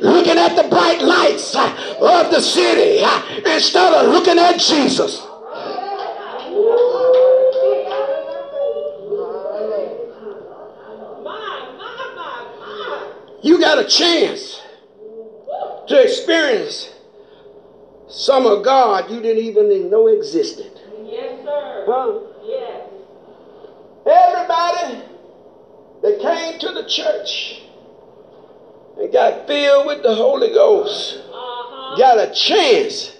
[0.00, 3.04] looking at the bright lights of the city
[3.44, 5.26] instead of looking at Jesus.
[13.42, 14.62] you got a chance
[15.88, 16.91] to experience
[18.12, 20.70] some of God you didn't even know existed.
[21.04, 21.84] Yes, sir.
[21.88, 22.18] Huh?
[22.44, 22.82] Yes.
[24.06, 25.02] Everybody
[26.02, 27.62] that came to the church
[28.98, 31.96] and got filled with the Holy Ghost Uh-huh.
[31.96, 33.12] got a chance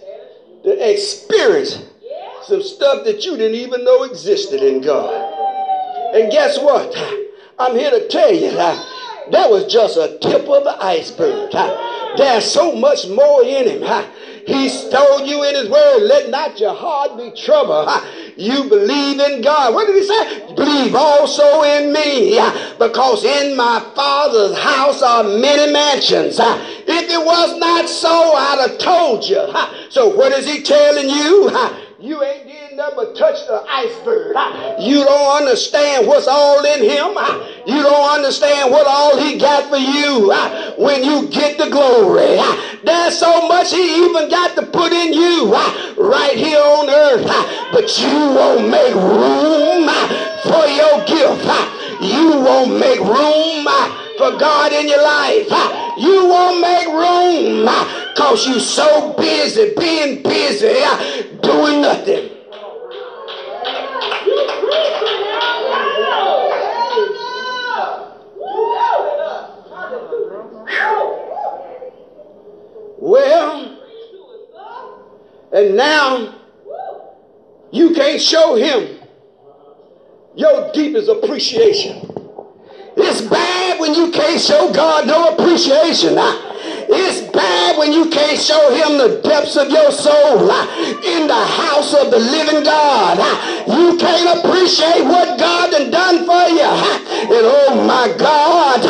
[0.64, 2.42] to experience Yeah.
[2.42, 5.14] some stuff that you didn't even know existed in God.
[6.14, 6.94] And guess what?
[7.58, 8.86] I'm here to tell you that
[9.30, 11.50] that was just a tip of the iceberg.
[12.18, 13.82] There's so much more in him.
[14.46, 17.88] He's told you in his word, let not your heart be troubled.
[18.36, 19.74] You believe in God.
[19.74, 20.54] What did he say?
[20.54, 22.38] Believe also in me.
[22.78, 26.38] Because in my father's house are many mansions.
[26.40, 29.46] If it was not so, I'd have told you.
[29.90, 31.50] So what is he telling you?
[32.00, 34.34] You ain't did nothing but touch the iceberg.
[34.80, 37.12] You don't understand what's all in him.
[37.66, 40.32] You don't understand what all he got for you
[40.82, 42.40] when you get the glory.
[42.84, 45.52] There's so much he even got to put in you
[45.98, 47.26] right here on earth.
[47.72, 49.88] But you won't make room
[50.42, 51.44] for your gift.
[52.00, 53.66] You won't make room
[54.16, 55.50] for God in your life.
[55.98, 57.68] You won't make room
[58.14, 60.74] because you're so busy being busy
[61.42, 62.31] doing nothing.
[72.98, 73.78] Well,
[75.52, 76.34] and now
[77.72, 79.00] you can't show him
[80.36, 82.08] your deepest appreciation.
[82.96, 86.16] It's bad when you can't show God no appreciation.
[86.94, 90.44] It's bad when you can't show him the depths of your soul
[91.00, 93.16] in the house of the living God.
[93.66, 96.68] You can't appreciate what God done done for you.
[97.32, 98.84] And oh my God,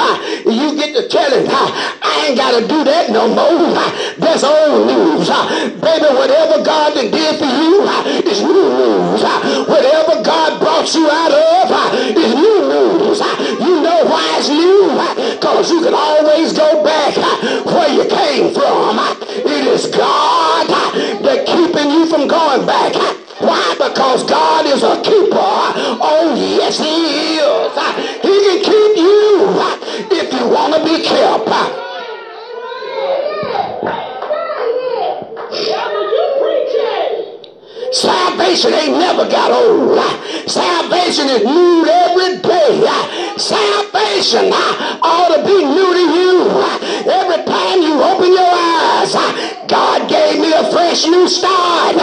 [0.46, 3.78] you get to tell him, I ain't got to do that no more.
[4.18, 5.28] That's old news.
[5.78, 7.86] Baby, whatever God done did for you
[8.26, 9.22] is new news.
[9.68, 11.70] Whatever God brought you out of
[12.16, 12.72] is new
[14.49, 14.90] new?
[15.34, 17.16] Because you can always go back
[17.66, 18.99] where you came from.
[19.28, 20.66] It is God
[21.22, 22.95] that keeping you from going back.
[23.40, 23.74] Why?
[23.74, 25.53] Because God is a keeper.
[26.01, 27.72] Oh, yes, He is.
[28.22, 29.53] He can keep you
[30.16, 31.82] if you want to be kept.
[37.93, 40.01] Salvation ain't never got old.
[40.49, 42.88] Salvation is new every day.
[43.36, 46.49] Salvation uh, ought to be new to you.
[47.05, 51.97] Every time you open your eyes, uh, God gave me a fresh new start.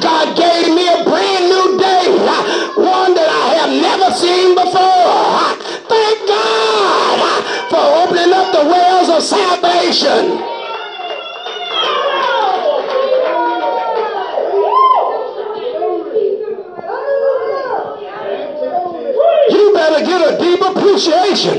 [0.00, 2.06] God gave me a brand new day.
[2.78, 5.58] One that I have never seen before.
[5.90, 10.51] Thank God uh, for opening up the wells of salvation.
[19.82, 21.58] Better get a deep appreciation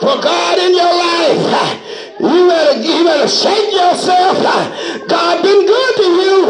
[0.00, 1.76] for God in your life.
[2.18, 4.40] You better, you better shake yourself.
[5.06, 6.48] God been good to you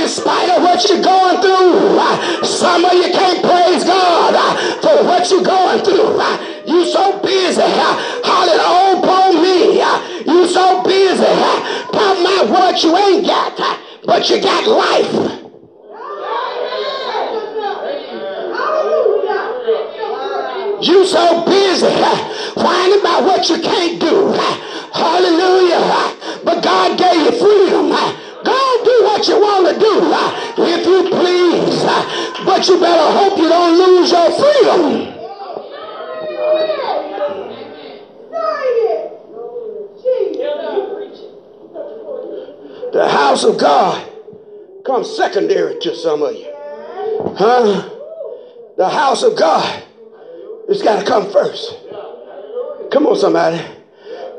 [0.00, 2.46] in spite of what you're going through.
[2.46, 4.32] Some of you can't praise God
[4.80, 6.16] for what you're going through.
[6.72, 7.60] You so busy
[8.24, 10.32] hollering on oh, upon me.
[10.32, 11.24] You so busy
[11.92, 15.43] talking about what you ain't got, but you got life.
[20.84, 21.86] You so busy
[22.56, 24.32] whining about what you can't do.
[24.92, 25.80] Hallelujah.
[26.44, 27.88] But God gave you freedom.
[28.44, 31.82] Go do what you want to do if you please.
[32.44, 35.14] But you better hope you don't lose your freedom.
[42.92, 44.06] The house of God
[44.84, 46.52] comes secondary to some of you.
[47.38, 47.88] Huh?
[48.76, 49.82] The house of God
[50.68, 51.76] it's got to come first.
[52.90, 53.62] Come on, somebody.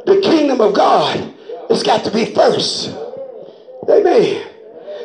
[0.05, 1.35] The kingdom of God
[1.69, 2.89] it's got to be first.
[3.89, 4.47] Amen.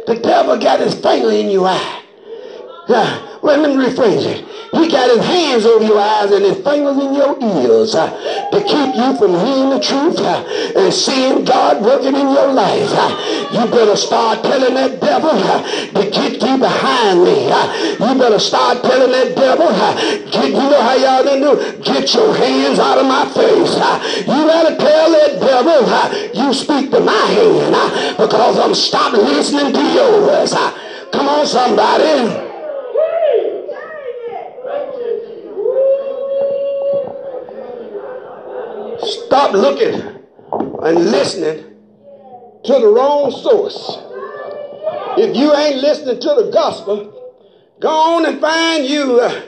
[0.06, 2.02] The devil got his finger in your eye.
[2.88, 3.29] Yeah.
[3.42, 4.44] Let me rephrase it.
[4.70, 8.06] He got his hands over your eyes and his fingers in your ears uh,
[8.52, 10.44] to keep you from hearing the truth uh,
[10.76, 12.90] and seeing God working in your life.
[12.92, 17.50] Uh, you better start telling that devil uh, to get you behind me.
[17.50, 19.94] Uh, you better start telling that devil, uh,
[20.30, 21.82] get, you know how y'all done do?
[21.82, 23.74] Get your hands out of my face.
[24.20, 29.82] You better tell that devil, you speak to my hand because I'm stopping listening to
[29.94, 30.52] yours.
[31.10, 32.49] Come on, somebody.
[39.30, 39.94] Stop looking
[40.82, 41.62] and listening
[42.64, 43.78] to the wrong source.
[45.22, 47.38] If you ain't listening to the gospel,
[47.78, 49.42] go on and find you uh,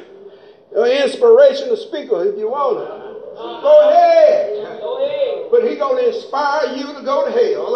[0.76, 2.86] an inspirational speaker if you want to.
[3.34, 5.50] Go ahead.
[5.50, 7.74] But he gonna inspire you to go to hell.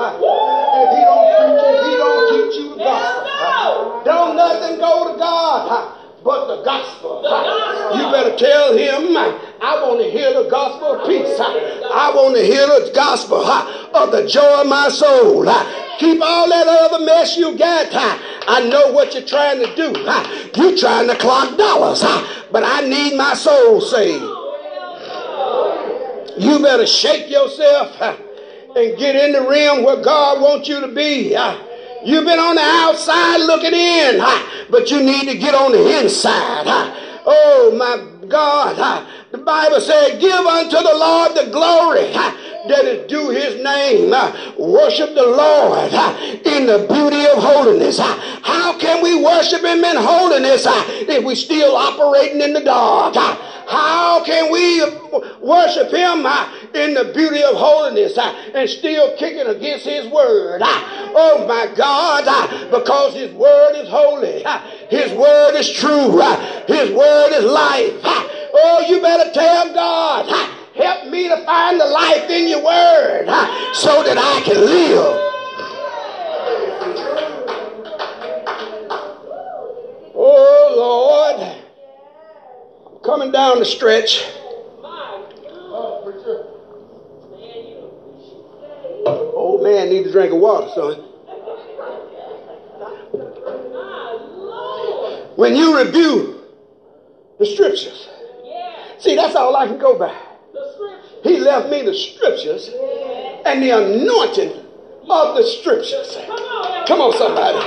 [0.79, 4.03] If he don't preach, if he don't teach you the gospel.
[4.05, 7.24] Don't nothing go to God but the gospel.
[7.24, 11.39] Uh, You better tell him, I want to hear the gospel of peace.
[11.39, 15.45] I want to hear the gospel of the joy of my soul.
[15.99, 17.87] Keep all that other mess you got.
[18.49, 19.95] I know what you're trying to do.
[20.61, 22.03] You're trying to clock dollars,
[22.51, 24.24] but I need my soul saved.
[26.39, 31.35] You better shake yourself and get in the realm where God wants you to be.
[32.07, 34.23] You've been on the outside looking in,
[34.71, 36.65] but you need to get on the inside.
[37.27, 39.05] Oh my God.
[39.33, 42.12] The Bible said, Give unto the Lord the glory
[42.68, 44.11] that is due his name.
[44.59, 45.93] Worship the Lord
[46.47, 47.99] in the beauty of holiness.
[47.99, 53.14] How can we worship him in holiness if we're still operating in the dark?
[53.16, 54.81] How can we
[55.41, 56.24] worship him
[56.74, 60.62] in the beauty of holiness and still kicking against his word?
[60.62, 64.45] Oh my God, because his word is holy.
[64.89, 66.20] His word is true.
[66.68, 68.46] His word is life.
[68.59, 70.27] Oh, you better tell God,
[70.75, 73.27] help me to find the life in your word
[73.75, 75.23] so that I can live.
[80.15, 81.57] Oh Lord,
[82.95, 84.25] I'm coming down the stretch.
[89.07, 91.03] Old man needs a drink of water, son.
[95.37, 96.43] When you review
[97.39, 98.09] the scriptures,
[98.99, 100.15] see, that's all I can go by.
[101.23, 102.71] He left me the scriptures
[103.45, 104.53] and the anointing
[105.09, 106.17] of the scriptures.
[106.87, 107.59] Come on, somebody.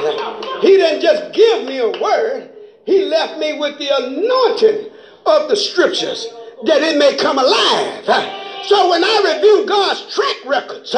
[0.61, 2.49] He didn't just give me a word,
[2.85, 4.91] he left me with the anointing
[5.25, 6.27] of the scriptures
[6.65, 8.05] that it may come alive.
[8.65, 10.93] So when I review God's track records,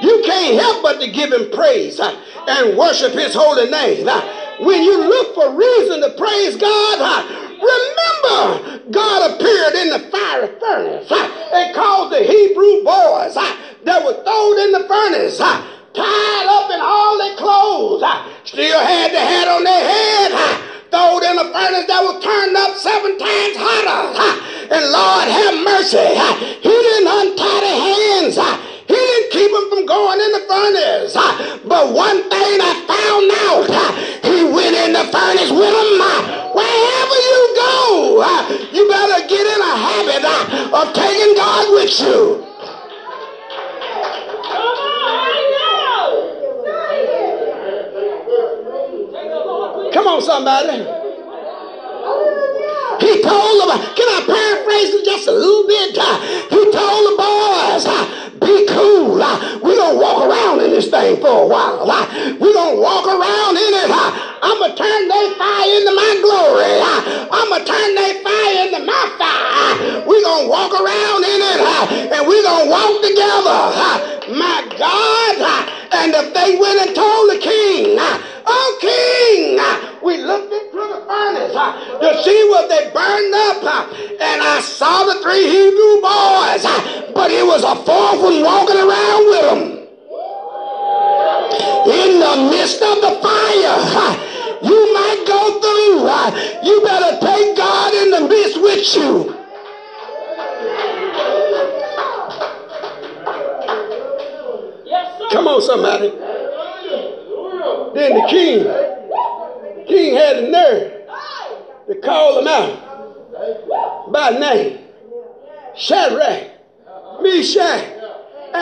[0.00, 4.06] you can't help but to give him praise and worship his holy name.
[4.60, 5.73] When you look for reason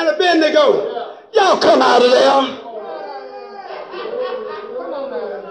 [0.02, 1.18] and Abednego.
[1.32, 2.58] Y'all come out of there.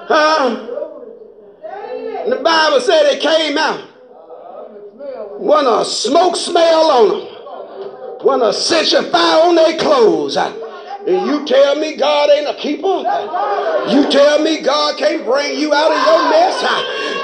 [0.07, 0.67] Huh?
[2.23, 3.79] And the Bible said they came out.
[5.39, 7.27] One a smoke smell on them.
[8.25, 10.37] One a cinch of fire on their clothes.
[11.07, 13.01] And you tell me God ain't a keeper?
[13.89, 16.61] You tell me God can't bring you out of your mess?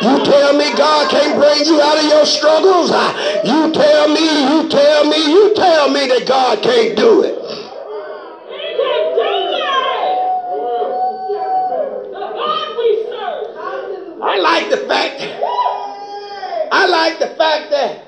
[0.01, 2.89] You tell me God can't bring you out of your struggles?
[3.45, 7.37] You tell me, you tell me, you tell me that God can't do it.
[14.19, 18.07] I like the fact, that I like the fact that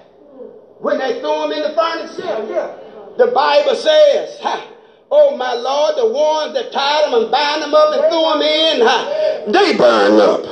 [0.80, 2.76] when they threw him in the furnace, yeah,
[3.18, 4.68] The Bible says, ha,
[5.12, 8.42] oh my Lord, the ones that tied them and bound them up and threw them
[8.42, 10.46] in, they burn up.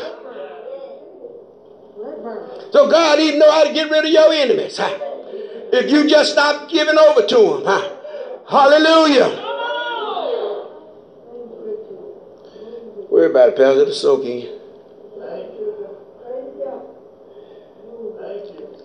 [2.71, 4.79] So God even know how to get rid of your enemies.
[5.71, 7.63] If you just stop giving over to them.
[7.65, 7.93] Ha.
[8.49, 9.43] Hallelujah.
[13.09, 13.79] Worry about it, pal.
[13.79, 14.57] It'll soak in.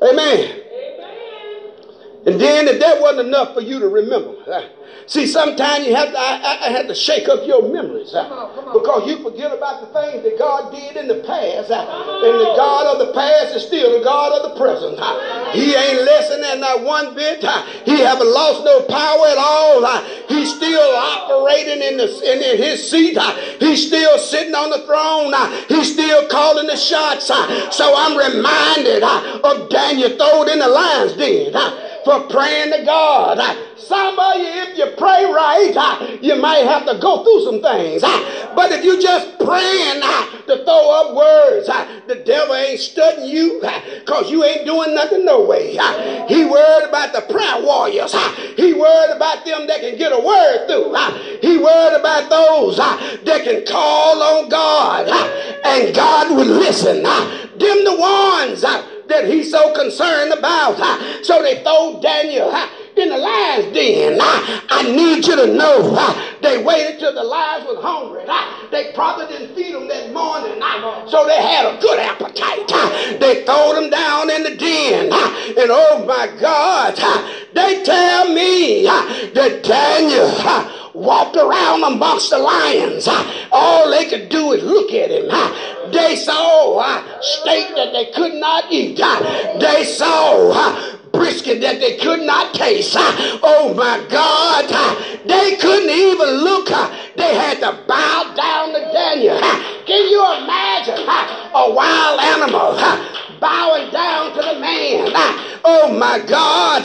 [0.03, 0.62] Amen.
[2.25, 4.69] And then if that wasn't enough for you to remember, uh,
[5.07, 9.11] see, sometimes you have to, I, I have to shake up your memories uh, because
[9.11, 11.73] you forget about the things that God did in the past.
[11.75, 14.95] Uh, and the God of the past is still the God of the present.
[15.51, 17.43] He ain't lessened in that one bit.
[17.85, 19.83] He haven't lost no power at all.
[20.29, 23.19] He's still operating in, the, in, in his seat.
[23.59, 25.35] He's still sitting on the throne.
[25.67, 27.27] He's still calling the shots.
[27.27, 31.53] So I'm reminded of Daniel thrown in the lion's den.
[32.07, 33.39] Uh, for praying to God.
[33.77, 37.61] Some of you, if you pray right, uh, you might have to go through some
[37.63, 38.03] things.
[38.03, 41.67] Uh, but if you just praying uh, to throw up words,
[42.07, 45.73] the devil ain't studying you because you ain't doing nothing no way.
[46.29, 48.15] He worried about the prayer warriors.
[48.57, 50.95] He worried about them that can get a word through.
[51.41, 55.09] He worried about those that can call on God
[55.65, 57.03] and God would listen.
[57.03, 58.63] Them the ones
[59.09, 60.77] that he's so concerned about.
[61.25, 62.53] So they throw Daniel
[62.97, 64.19] in the lion's den.
[64.21, 65.95] I need you to know
[66.43, 68.25] they waited till the lions was hungry.
[68.71, 70.61] They probably didn't feed them that morning,
[71.09, 72.69] so they had a good appetite.
[73.21, 76.97] They throw them down in the den, and oh my God,
[77.55, 80.31] they tell me that Daniel
[80.95, 83.09] walked around amongst the lions.
[83.51, 85.29] All they could do is look at him.
[85.93, 88.99] They saw uh, steak that they could not eat.
[89.03, 92.97] Uh, they saw uh, brisket that they could not taste.
[92.97, 94.67] Oh my God.
[95.27, 96.69] They couldn't even look.
[97.17, 99.39] They had to bow down to Daniel.
[99.87, 100.99] Can you imagine
[101.55, 105.11] a wild animal bowing down to the man?
[105.65, 106.85] Oh my God.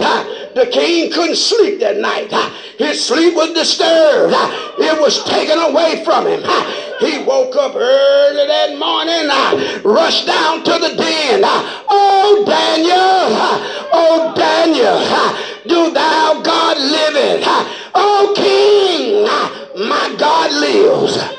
[0.55, 2.33] The king couldn't sleep that night.
[2.79, 4.33] His sleep was disturbed.
[4.79, 6.41] It was taken away from him.
[6.99, 9.29] He woke up early that morning,
[9.85, 11.41] rushed down to the den.
[11.45, 13.29] Oh, Daniel,
[13.93, 14.97] oh, Daniel,
[15.67, 17.43] do thou God liveth?
[17.93, 19.25] Oh, King,
[19.87, 21.36] my God lives.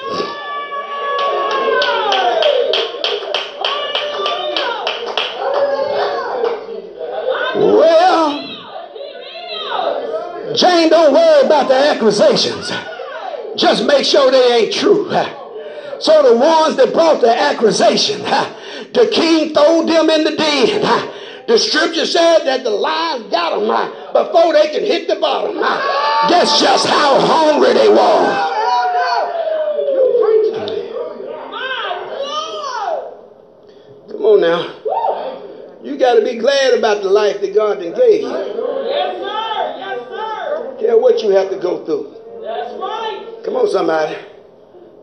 [7.79, 8.31] Well,
[10.57, 12.73] Jane, don't worry about the accusations.
[13.57, 15.09] Just make sure they ain't true.
[16.01, 20.83] So the ones that brought the accusation, the king threw them in the den.
[21.47, 23.69] The scripture said that the lions got them
[24.13, 25.57] before they can hit the bottom.
[25.57, 28.55] That's just how hungry they were.
[34.09, 34.78] Come on now.
[36.09, 38.29] You got to be glad about the life that God gave you.
[38.31, 39.75] Yes, sir.
[39.77, 40.77] Yes, sir.
[40.81, 42.15] Care what you have to go through.
[42.43, 43.43] That's right.
[43.45, 44.17] Come on, somebody.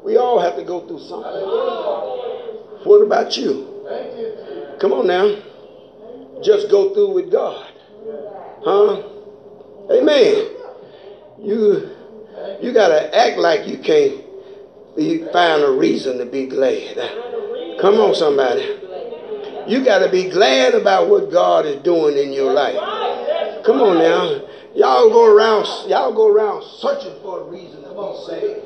[0.03, 2.89] We all have to go through something.
[2.89, 3.85] What about you?
[4.79, 5.43] Come on now.
[6.43, 7.71] Just go through with God.
[8.63, 9.03] Huh?
[9.91, 10.49] Amen.
[11.37, 11.91] You
[12.63, 14.23] you gotta act like you can't
[14.97, 16.97] you find a reason to be glad.
[17.79, 18.84] Come on, somebody.
[19.67, 22.75] You gotta be glad about what God is doing in your life.
[23.65, 24.41] Come on now.
[24.75, 28.65] Y'all go around y'all go around searching for a reason to be saved.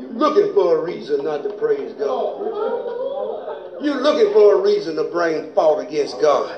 [0.00, 2.40] You're looking for a reason not to praise God.
[3.80, 6.50] You're looking for a reason to bring fault against God.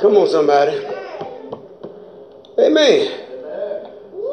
[0.00, 1.05] Come on, somebody.
[2.58, 3.20] Amen.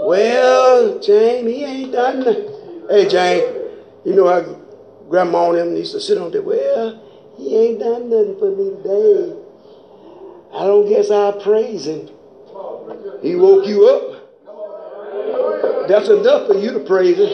[0.06, 2.50] Well, Jane, he ain't done nothing.
[2.90, 3.44] Hey, Jane,
[4.06, 4.42] you know how
[5.10, 6.42] grandma and them used to sit on there.
[6.42, 7.02] Well,
[7.38, 9.36] he ain't done nothing for me today.
[10.54, 12.10] I don't guess I'll praise him.
[13.22, 14.20] He woke you up.
[15.88, 17.30] That's enough for you to praise him.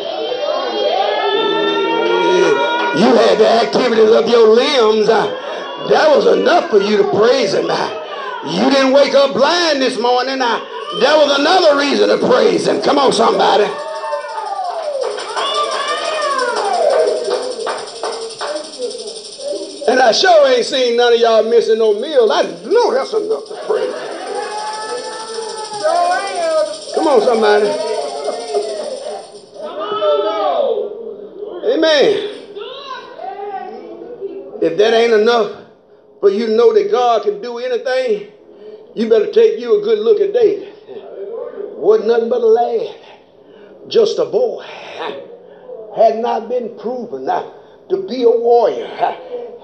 [2.98, 5.08] You had the activities of your limbs.
[5.08, 7.70] That was enough for you to praise him.
[8.48, 10.40] You didn't wake up blind this morning.
[10.98, 12.82] There was another reason to praise him.
[12.82, 13.66] Come on, somebody.
[19.88, 22.32] And I sure ain't seen none of y'all missing no meal.
[22.32, 23.94] I know that's enough to praise.
[26.96, 27.68] Come on, somebody.
[31.72, 32.30] Amen.
[34.62, 35.66] If that ain't enough
[36.20, 38.32] for you to know that God can do anything,
[38.96, 40.69] you better take you a good look at David.
[41.80, 42.96] Wasn't nothing but a lad,
[43.88, 44.66] just a boy.
[45.96, 47.52] Had not been proven uh,
[47.90, 48.86] to be a warrior.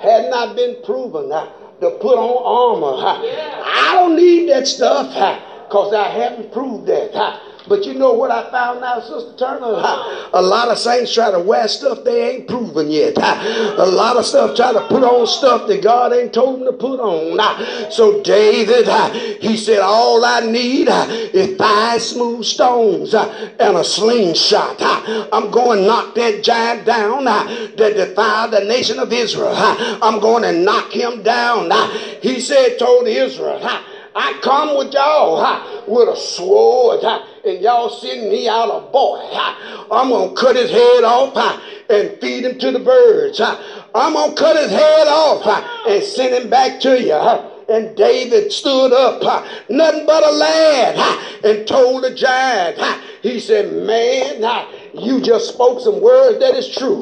[0.01, 1.45] Had not been proven uh,
[1.81, 3.19] to put on armor.
[3.65, 5.09] I don't need that stuff
[5.67, 7.11] because I haven't proved that.
[7.67, 9.65] But you know what I found out, Sister Turner?
[10.33, 13.17] A lot of saints try to wear stuff they ain't proven yet.
[13.17, 16.73] A lot of stuff try to put on stuff that God ain't told them to
[16.73, 17.35] put on.
[17.91, 18.87] So David,
[19.41, 20.87] he said, all I need
[21.33, 24.77] is five smooth stones and a slingshot.
[25.31, 29.53] I'm going to knock that giant down that defied the nation of Israel.
[29.55, 31.71] I'm going to knock him down.
[32.21, 33.59] He said, told Israel,
[34.17, 39.19] I come with y'all with a sword and y'all send me out a boy.
[39.91, 41.35] I'm going to cut his head off
[41.89, 43.41] and feed him to the birds.
[43.41, 45.45] I'm going to cut his head off
[45.87, 47.51] and send him back to you.
[47.67, 49.21] And David stood up,
[49.69, 52.79] nothing but a lad, and told the giant,
[53.21, 54.41] he said, Man,
[54.97, 56.99] you just spoke some words that is true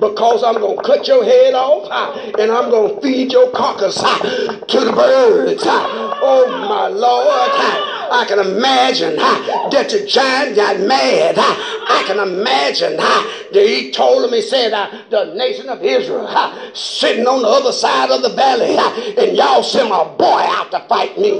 [0.00, 1.90] because I'm going to cut your head off
[2.38, 5.62] and I'm going to feed your carcass to the birds.
[5.66, 7.95] Oh, my Lord.
[8.10, 11.36] I can imagine that the giant got mad.
[11.38, 16.26] I can imagine that he told him, he said, uh, the nation of Israel
[16.74, 18.76] sitting on the other side of the valley
[19.16, 21.30] and y'all send a boy out to fight me.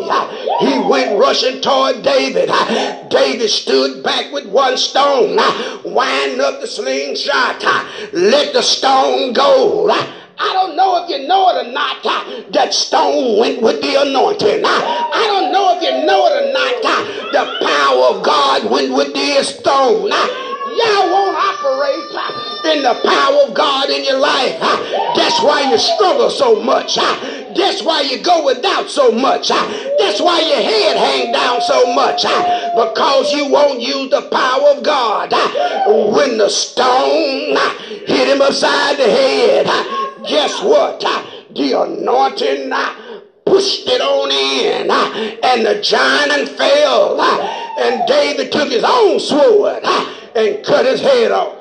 [0.60, 2.50] He went rushing toward David.
[3.10, 5.36] David stood back with one stone,
[5.84, 7.62] wind up the slingshot,
[8.12, 9.90] let the stone go.
[10.38, 14.02] I don't know if you know it or not, uh, that stone went with the
[14.02, 14.64] anointing.
[14.64, 18.70] Uh, I don't know if you know it or not, uh, the power of God
[18.70, 20.10] went with the stone.
[20.76, 22.04] Y'all won't operate
[22.76, 24.60] in the power of God in your life.
[25.16, 26.96] That's why you struggle so much.
[26.96, 29.48] That's why you go without so much.
[29.48, 32.22] That's why your head hang down so much.
[32.22, 35.32] Because you won't use the power of God.
[36.14, 37.56] When the stone
[38.04, 39.66] hit him upside the head,
[40.28, 41.00] guess what?
[41.00, 47.20] The anointing uh, pushed it on in, uh, and the giant fell.
[47.20, 47.40] Uh,
[47.78, 49.84] and David took his own sword
[50.34, 51.54] and cut his head off.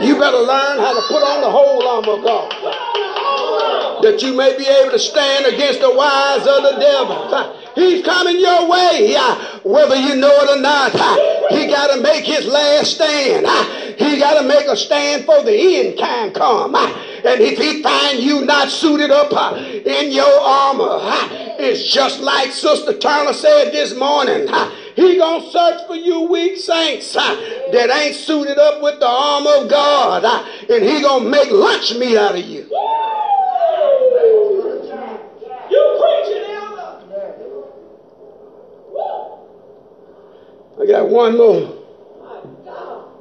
[0.00, 4.02] You better learn how to put on the whole armor of God.
[4.02, 7.57] That you may be able to stand against the wiles of the devil.
[7.74, 10.94] He's coming your way, uh, whether you know it or not.
[10.94, 11.16] Uh,
[11.50, 13.46] he got to make his last stand.
[13.46, 13.64] Uh,
[13.96, 16.74] he got to make a stand for the end time come.
[16.74, 20.98] And if he find you not suited up in your armor,
[21.58, 24.48] it's just like Sister Turner said this morning.
[24.94, 29.68] He gonna search for you weak saints that ain't suited up with the armor of
[29.68, 30.24] God,
[30.68, 32.44] and he gonna make lunch meat out of.
[32.44, 32.64] You
[36.00, 37.04] preaching, Elder.
[40.80, 41.74] I got one more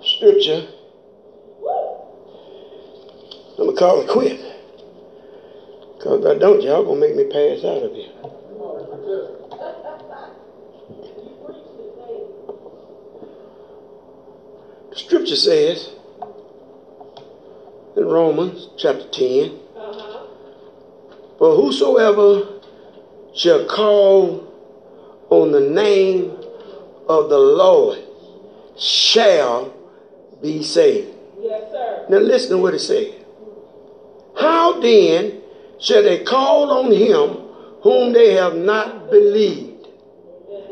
[0.02, 0.68] scripture.
[3.60, 4.40] I'm gonna call it quit.
[6.02, 8.12] Cause if I don't, y'all gonna make me pass out of here.
[14.92, 15.90] The scripture says
[17.96, 19.60] in Romans chapter 10
[21.40, 22.62] For whosoever
[23.34, 24.48] shall call
[25.30, 26.32] on the name
[27.08, 28.00] of the Lord
[28.78, 29.74] shall
[30.42, 31.16] be saved.
[31.40, 32.06] Yes, sir.
[32.10, 33.14] Now listen to what it says.
[34.40, 35.42] How then
[35.80, 37.44] shall they call on him
[37.82, 39.88] whom they have not believed?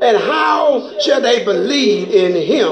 [0.01, 2.71] And how shall they believe in him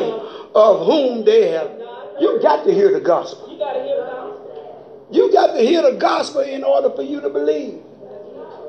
[0.56, 1.72] of whom they have?
[2.20, 3.52] You got to hear the gospel.
[3.52, 5.10] You got to hear the gospel.
[5.12, 7.82] You got to hear the gospel in order for you to believe.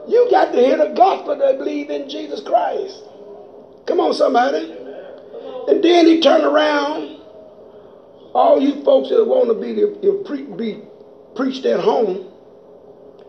[0.08, 3.02] You got to hear the gospel to believe in Jesus Christ.
[3.86, 4.72] Come on, somebody.
[5.68, 7.20] And then he turned around.
[8.34, 10.82] All you folks that want to be, pre, be
[11.36, 12.32] preached at home.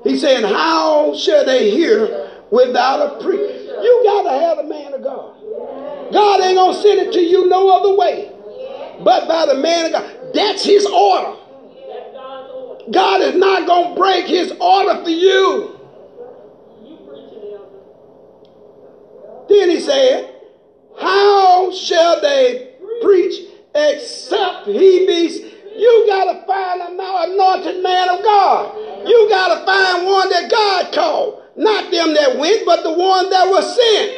[0.03, 3.81] He's saying, How shall they hear without a preacher?
[3.81, 6.11] You got to have a man of God.
[6.11, 8.35] God ain't going to send it to you no other way
[9.03, 10.33] but by the man of God.
[10.33, 11.37] That's his order.
[12.91, 15.09] God is not going to break his order for.
[15.09, 15.75] You
[17.07, 17.81] preaching, Elder.
[19.49, 20.33] Then he said,
[20.99, 25.51] How shall they preach except he be?
[25.77, 29.07] You got to find an anointed man of God.
[29.07, 31.41] You got to find one that God called.
[31.57, 34.11] Not them that went, but the one that was sent.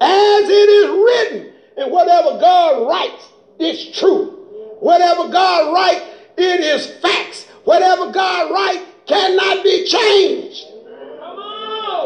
[0.00, 4.76] As it is written, and whatever God writes is true.
[4.80, 6.04] Whatever God writes
[6.36, 7.46] It is facts.
[7.64, 10.66] Whatever God writes cannot be changed.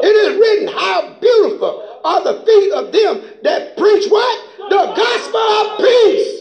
[0.03, 4.45] It is written, How beautiful are the feet of them that preach what?
[4.59, 6.41] The gospel of peace.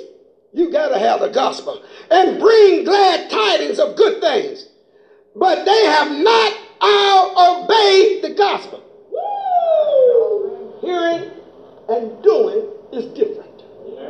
[0.53, 4.67] You got to have the gospel and bring glad tidings of good things.
[5.35, 8.83] But they have not all obeyed the gospel.
[10.81, 11.31] Hearing
[11.89, 13.46] and doing is different.